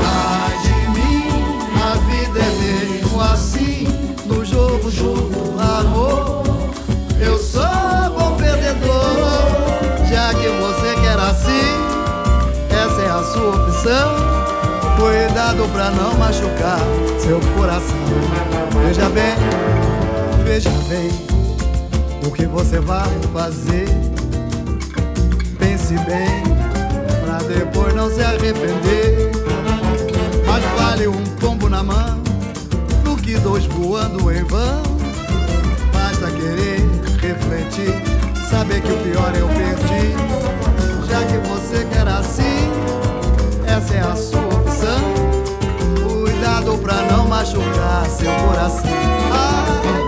ai 0.04 0.58
de 0.64 0.88
mim, 0.98 1.28
a 1.80 1.94
vida 2.10 2.40
é 2.40 2.50
mesmo 2.60 3.20
assim. 3.20 3.86
No 4.24 4.44
jogo 4.44 4.90
do 4.90 5.60
amor, 5.60 6.42
eu 7.20 7.38
sou 7.38 7.62
bom 8.18 8.36
perdedor. 8.36 9.14
Já 10.10 10.34
que 10.34 10.48
você 10.48 10.94
quer 11.02 11.20
assim, 11.20 11.70
essa 12.68 13.00
é 13.00 13.10
a 13.10 13.22
sua 13.32 13.62
opção. 13.62 14.36
Cuidado 14.96 15.70
pra 15.72 15.90
não 15.90 16.14
machucar 16.14 16.80
seu 17.20 17.38
coração. 17.56 17.96
Veja 18.84 19.08
bem, 19.10 19.34
veja 20.46 20.70
bem 20.88 21.10
o 22.24 22.30
que 22.30 22.46
você 22.46 22.78
vai 22.78 23.10
fazer. 23.32 23.88
Pense 25.58 25.94
bem, 25.94 26.42
pra 27.24 27.38
depois 27.38 27.92
não 27.94 28.08
se 28.08 28.22
arrepender. 28.22 29.32
Mais 30.46 30.64
vale 30.78 31.08
um 31.08 31.24
pombo 31.40 31.68
na 31.68 31.82
mão 31.82 32.22
do 33.02 33.16
que 33.16 33.36
dois 33.38 33.66
voando 33.66 34.32
em 34.32 34.44
vão. 34.44 34.82
Basta 35.92 36.30
querer 36.30 36.80
refletir, 37.20 37.92
saber 38.48 38.80
que 38.82 38.92
o 38.92 38.98
pior 38.98 39.32
eu 39.36 39.48
perdi. 39.48 40.14
Já 41.10 41.24
que 41.24 41.38
você 41.48 41.84
quer 41.92 42.06
assim, 42.06 42.70
essa 43.66 43.94
é 43.94 44.00
a 44.00 44.14
sua 44.14 44.46
opção. 44.46 45.02
Cuidado 46.08 46.78
pra 46.78 47.02
não 47.10 47.26
machucar 47.26 48.06
seu 48.06 48.32
coração. 48.46 48.90
Ai 49.32 50.05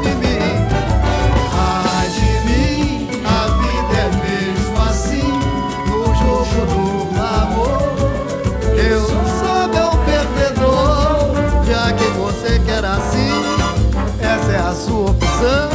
a 14.69 14.75
sua 14.75 15.11
opção. 15.11 15.71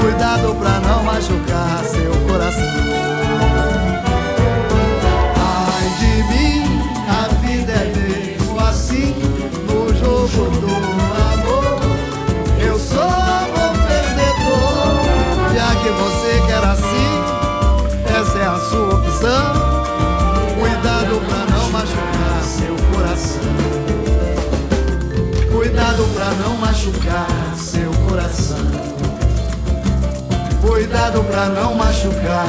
Cuidado 0.00 0.56
pra 0.56 0.80
não 0.80 1.04
machucar 1.04 1.84
seu 1.84 2.10
coração. 2.26 2.64
Ai 5.36 5.88
de 6.00 6.22
mim, 6.24 6.80
a 7.08 7.28
vida 7.46 7.72
é 7.72 7.92
mesmo 7.94 8.58
assim. 8.58 9.14
No 9.68 9.96
jogo 9.96 10.56
do 10.58 10.66
amor, 10.66 11.80
eu 12.58 12.76
sou 12.76 13.04
bom 13.54 13.72
perdedor. 13.86 15.04
Já 15.54 15.68
que 15.76 15.90
você 15.90 16.42
quer 16.48 16.64
assim, 16.64 17.12
essa 18.18 18.38
é 18.38 18.46
a 18.46 18.58
sua 18.68 18.94
opção. 18.94 19.76
Cuidado 20.58 21.20
pra 21.28 21.56
não 21.56 21.70
machucar 21.70 22.42
seu 22.42 22.74
coração. 22.92 23.46
Cuidado 25.52 26.02
pra 26.14 26.30
não 26.32 26.56
machucar 26.56 27.45
Cuidado 30.96 31.22
pra 31.24 31.44
não 31.50 31.74
machucar 31.74 32.46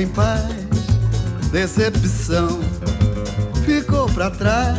tem 0.00 0.08
paz, 0.08 0.54
decepção 1.52 2.60
ficou 3.66 4.08
pra 4.08 4.30
trás. 4.30 4.78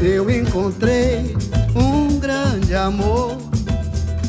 Eu 0.00 0.30
encontrei 0.30 1.36
um 1.74 2.18
grande 2.18 2.74
amor, 2.74 3.36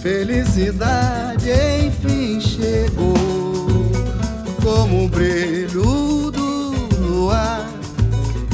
felicidade 0.01 1.49
enfim 1.87 2.41
chegou, 2.41 3.13
como 4.61 5.03
um 5.03 5.07
brilho 5.07 6.29
do 6.29 6.75
luar, 6.99 7.65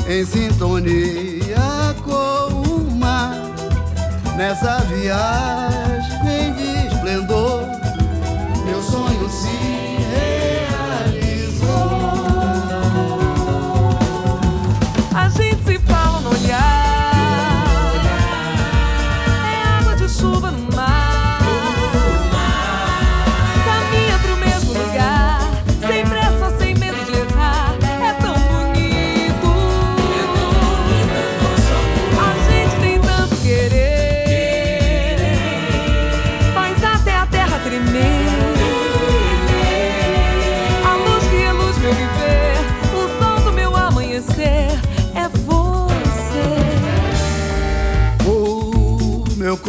em 0.07 0.23
sintonia 0.23 1.95
com 2.03 2.53
o 2.69 2.91
mar. 2.91 3.35
Nessa 4.37 4.77
viagem 4.81 6.53
de 6.53 6.87
esplendor, 6.93 7.60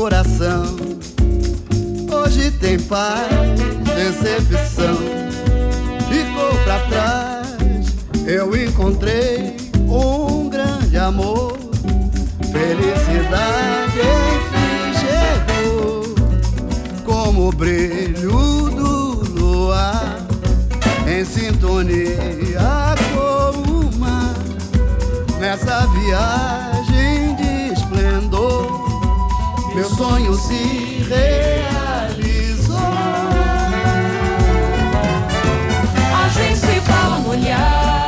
coração. 0.03 0.65
Hoje 2.11 2.51
tem 2.59 2.77
paz, 2.77 3.31
decepção. 3.95 4.97
Ficou 6.11 6.53
pra 6.65 6.81
trás, 6.89 7.47
eu 8.27 8.51
encontrei 8.57 9.57
um 9.89 10.49
grande 10.49 10.99
amor. 10.99 11.57
Felicidade 12.51 14.01
enfim 14.35 14.83
chegou, 15.55 16.15
como 17.05 17.51
o 17.51 17.53
brilho 17.53 18.71
do 18.71 19.23
luar, 19.39 20.17
em 21.07 21.25
sintonia 21.25 22.59
com 23.15 23.71
o 23.71 23.99
mar. 24.01 24.35
Nessa 25.39 25.87
viagem 25.87 26.72
meu 29.75 29.89
sonho 29.89 30.35
se 30.35 31.05
realizou. 31.09 32.77
A 36.15 36.29
gente 36.29 36.59
se 36.59 36.81
fala. 36.81 38.02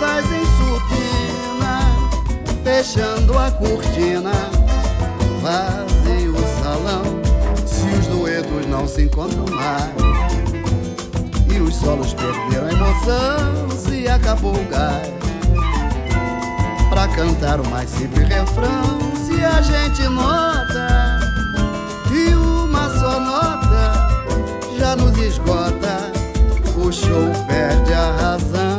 Fazem 0.00 0.42
em 0.42 0.46
surdina, 0.56 1.80
fechando 2.64 3.38
a 3.38 3.50
cortina, 3.50 4.32
vazio 5.40 6.34
o 6.34 6.62
salão. 6.62 7.02
Se 7.66 7.86
os 7.98 8.06
duetos 8.06 8.66
não 8.66 8.86
se 8.88 9.02
encontram 9.02 9.46
mais 9.54 9.92
e 11.54 11.60
os 11.60 11.74
solos 11.76 12.14
perderam 12.14 12.66
a 12.66 12.72
emoção, 12.72 13.70
se 13.78 14.08
acabou 14.08 14.54
o 14.54 14.64
gás. 14.68 15.08
Pra 16.88 17.08
cantar 17.08 17.60
o 17.60 17.68
mais 17.68 17.88
simples 17.90 18.28
refrão, 18.28 18.98
se 19.24 19.44
a 19.44 19.60
gente 19.62 20.02
nota 20.08 21.20
que 22.08 22.34
uma 22.34 22.88
só 22.98 23.20
nota 23.20 23.92
já 24.78 24.96
nos 24.96 25.16
esgota, 25.18 26.12
o 26.76 26.92
show 26.92 27.32
perde 27.46 27.92
a 27.92 28.12
razão. 28.12 28.71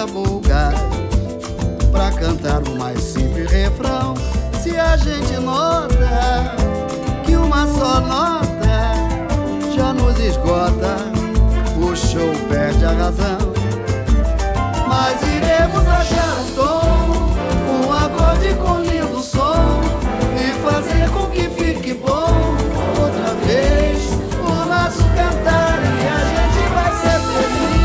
música 0.00 0.06
vulgar 0.06 0.72
Pra 1.90 2.10
cantar 2.12 2.62
o 2.62 2.76
mais 2.76 3.00
simples 3.00 3.50
refrão. 3.50 4.14
Se 4.62 4.78
a 4.78 4.96
gente 4.96 5.32
nota 5.38 6.54
Que 7.24 7.36
uma 7.36 7.66
só 7.66 8.00
nota 8.00 8.94
Já 9.74 9.92
nos 9.92 10.18
esgota 10.18 10.96
O 11.76 11.96
show 11.96 12.32
perde 12.48 12.84
a 12.84 12.92
razão. 12.92 13.38
Mas 14.86 15.20
iremos 15.22 15.86
achar 15.88 16.36
um 16.40 16.54
tom 16.54 17.86
Um 17.86 17.92
acorde 17.92 18.54
com 18.54 18.80
lindo 18.80 19.22
som 19.22 19.80
E 20.36 20.52
fazer 20.64 21.10
com 21.10 21.26
que 21.30 21.48
fique 21.50 21.94
bom. 21.94 22.56
Outra 23.00 23.34
vez 23.46 24.10
o 24.38 24.66
nosso 24.66 25.02
cantar 25.14 25.78
E 25.82 26.08
a 26.08 26.20
gente 26.24 26.68
vai 26.74 26.92
ser 27.00 27.20
feliz. 27.20 27.79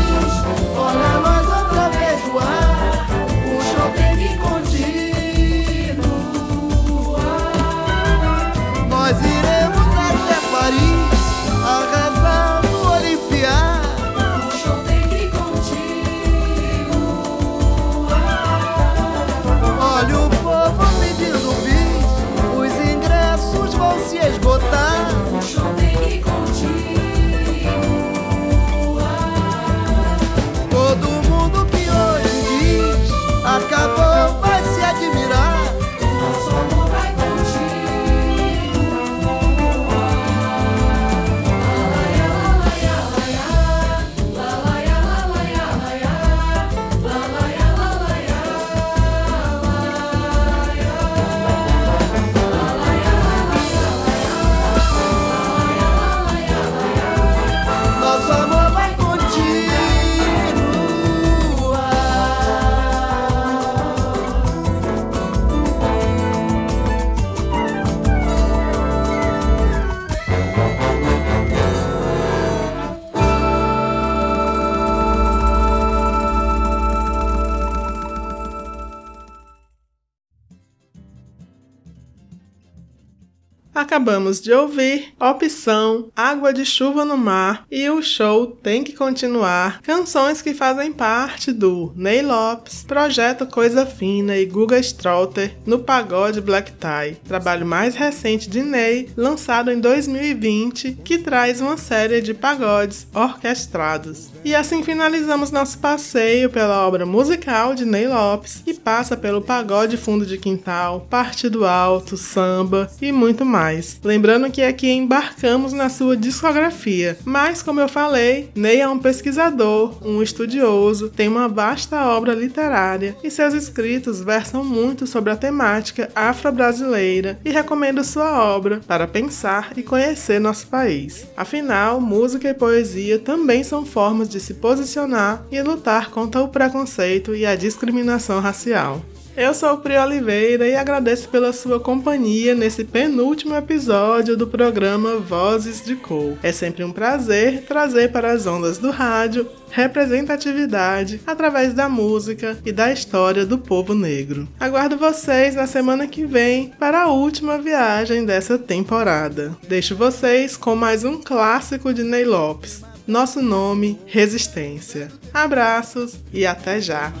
Acabamos 84.06 84.40
de 84.40 84.52
ouvir 84.52 85.08
Opção, 85.18 86.12
Água 86.14 86.52
de 86.52 86.64
Chuva 86.64 87.04
no 87.04 87.16
Mar 87.16 87.66
e 87.68 87.90
O 87.90 88.00
Show 88.00 88.46
Tem 88.46 88.84
Que 88.84 88.92
Continuar, 88.92 89.82
canções 89.82 90.40
que 90.40 90.54
fazem 90.54 90.92
parte 90.92 91.52
do 91.52 91.92
Ney 91.96 92.22
Lopes, 92.22 92.84
Projeto 92.84 93.46
Coisa 93.46 93.84
Fina 93.84 94.36
e 94.36 94.46
Guga 94.46 94.78
Strauter 94.78 95.56
no 95.66 95.80
Pagode 95.80 96.40
Black 96.40 96.70
Tie, 96.70 97.16
trabalho 97.26 97.66
mais 97.66 97.96
recente 97.96 98.48
de 98.48 98.62
Ney, 98.62 99.08
lançado 99.16 99.72
em 99.72 99.80
2020, 99.80 100.98
que 101.04 101.18
traz 101.18 101.60
uma 101.60 101.76
série 101.76 102.20
de 102.20 102.32
pagodes 102.32 103.08
orquestrados. 103.12 104.28
E 104.44 104.54
assim 104.54 104.84
finalizamos 104.84 105.50
nosso 105.50 105.78
passeio 105.78 106.48
pela 106.48 106.86
obra 106.86 107.04
musical 107.04 107.74
de 107.74 107.84
Ney 107.84 108.06
Lopes 108.06 108.62
e 108.64 108.72
passa 108.72 109.16
pelo 109.16 109.42
pagode 109.42 109.96
fundo 109.96 110.24
de 110.24 110.38
quintal, 110.38 111.04
partido 111.10 111.64
alto, 111.64 112.16
samba 112.16 112.88
e 113.02 113.10
muito 113.10 113.44
mais. 113.44 113.95
Lembrando 114.02 114.50
que 114.50 114.62
aqui 114.62 114.90
embarcamos 114.90 115.72
na 115.72 115.88
sua 115.88 116.16
discografia, 116.16 117.18
mas 117.24 117.62
como 117.62 117.80
eu 117.80 117.88
falei, 117.88 118.50
Ney 118.54 118.80
é 118.80 118.88
um 118.88 118.98
pesquisador, 118.98 119.96
um 120.06 120.22
estudioso, 120.22 121.08
tem 121.08 121.28
uma 121.28 121.48
vasta 121.48 122.06
obra 122.06 122.34
literária 122.34 123.16
e 123.22 123.30
seus 123.30 123.54
escritos 123.54 124.20
versam 124.20 124.64
muito 124.64 125.06
sobre 125.06 125.30
a 125.30 125.36
temática 125.36 126.10
afro-brasileira 126.14 127.38
e 127.44 127.50
recomendo 127.50 128.04
sua 128.04 128.42
obra 128.44 128.80
para 128.86 129.06
pensar 129.06 129.72
e 129.76 129.82
conhecer 129.82 130.40
nosso 130.40 130.66
país. 130.68 131.26
Afinal, 131.36 132.00
música 132.00 132.48
e 132.48 132.54
poesia 132.54 133.18
também 133.18 133.62
são 133.64 133.84
formas 133.84 134.28
de 134.28 134.40
se 134.40 134.54
posicionar 134.54 135.44
e 135.50 135.60
lutar 135.62 136.10
contra 136.10 136.42
o 136.42 136.48
preconceito 136.48 137.34
e 137.34 137.44
a 137.44 137.56
discriminação 137.56 138.40
racial. 138.40 139.02
Eu 139.36 139.52
sou 139.52 139.74
o 139.74 139.78
Pri 139.78 139.98
Oliveira 139.98 140.66
e 140.66 140.74
agradeço 140.74 141.28
pela 141.28 141.52
sua 141.52 141.78
companhia 141.78 142.54
nesse 142.54 142.82
penúltimo 142.84 143.54
episódio 143.54 144.34
do 144.34 144.46
programa 144.46 145.18
Vozes 145.18 145.84
de 145.84 145.94
Cor. 145.94 146.38
É 146.42 146.50
sempre 146.52 146.82
um 146.82 146.90
prazer 146.90 147.64
trazer 147.68 148.12
para 148.12 148.32
as 148.32 148.46
ondas 148.46 148.78
do 148.78 148.90
rádio 148.90 149.46
representatividade 149.70 151.20
através 151.26 151.74
da 151.74 151.86
música 151.86 152.56
e 152.64 152.72
da 152.72 152.90
história 152.90 153.44
do 153.44 153.58
povo 153.58 153.94
negro. 153.94 154.48
Aguardo 154.58 154.96
vocês 154.96 155.54
na 155.54 155.66
semana 155.66 156.06
que 156.06 156.24
vem 156.24 156.72
para 156.78 157.02
a 157.02 157.08
última 157.08 157.58
viagem 157.58 158.24
dessa 158.24 158.56
temporada. 158.56 159.54
Deixo 159.68 159.94
vocês 159.94 160.56
com 160.56 160.74
mais 160.74 161.04
um 161.04 161.20
clássico 161.20 161.92
de 161.92 162.02
Ney 162.02 162.24
Lopes. 162.24 162.80
Nosso 163.06 163.42
nome, 163.42 164.00
Resistência. 164.06 165.08
Abraços 165.34 166.14
e 166.32 166.46
até 166.46 166.80
já! 166.80 167.12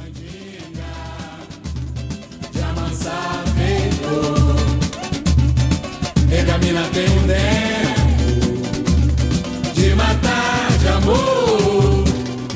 Nega 6.28 6.58
mina 6.58 6.82
tem 6.92 7.04
um 7.04 7.26
tempo 7.26 8.60
de 9.74 9.94
matar 9.94 10.78
de 10.78 10.88
amor. 10.88 12.04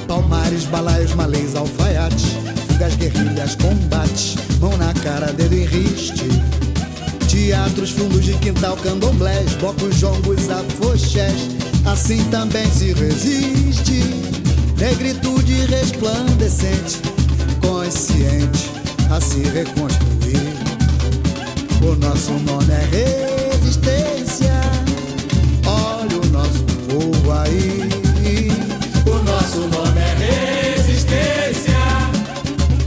Palmares, 0.06 0.64
balaios, 0.64 1.14
malês, 1.14 1.54
alfaiate 1.54 2.26
Fugas, 2.66 2.96
guerrilhas, 2.96 3.54
combates 3.54 4.34
Mão 4.60 4.76
na 4.76 4.92
cara, 4.94 5.32
dedo 5.32 5.54
em 5.54 5.64
riste. 5.64 6.28
Teatros, 7.28 7.90
fundos 7.90 8.24
de 8.24 8.34
quintal, 8.34 8.76
candomblés 8.76 9.54
Blocos, 9.54 9.96
jongos, 9.96 10.50
afoxés 10.50 11.48
Assim 11.86 12.24
também 12.24 12.68
se 12.70 12.92
resiste. 12.92 14.02
Negritude 14.76 15.66
resplandecente 15.66 17.00
Consciente 17.60 18.70
a 19.10 19.20
se 19.20 19.42
reconstruir 19.42 20.29
O 21.82 21.96
nosso 21.96 22.32
nome 22.32 22.72
é 22.72 23.52
resistência 23.52 24.60
Olha 25.66 26.16
o 26.16 26.26
nosso 26.26 26.62
povo 26.88 27.32
aí 27.32 27.90
O 29.06 29.22
nosso 29.24 29.60
nome 29.60 30.00
é 30.00 30.14
resistência. 30.14 31.78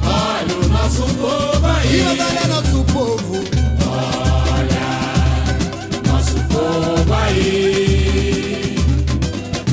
Olha 0.03 0.55
o 0.55 0.69
nosso 0.69 1.03
povo 1.15 1.65
aí. 1.67 1.99
E 1.99 2.03
olha 2.03 2.47
nosso 2.47 2.83
povo 2.85 3.43
Nosso 6.07 6.35
povo 6.49 7.13
aí. 7.13 8.75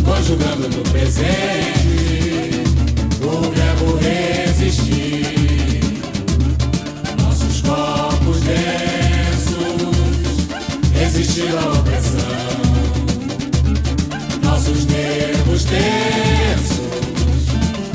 Conjugando 0.05 0.69
no 0.69 0.83
presente 0.91 2.65
o 3.23 3.51
verbo 3.51 3.97
resistir. 3.99 4.40
Resistir 11.21 11.55
à 11.55 11.79
opressão. 11.79 12.21
Nossos 14.43 14.87
nervos 14.87 15.65
tensos 15.65 16.81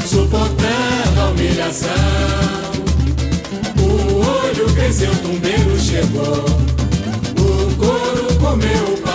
suportando 0.08 1.22
a 1.22 1.30
humilhação. 1.30 1.90
O 3.80 4.46
olho 4.46 4.74
cresceu, 4.76 5.12
o 5.12 5.16
tumbeiro 5.16 5.80
chegou. 5.80 6.46
O 7.38 7.76
couro 7.76 8.36
comeu 8.40 8.94
o 8.94 8.98
pau 9.02 9.15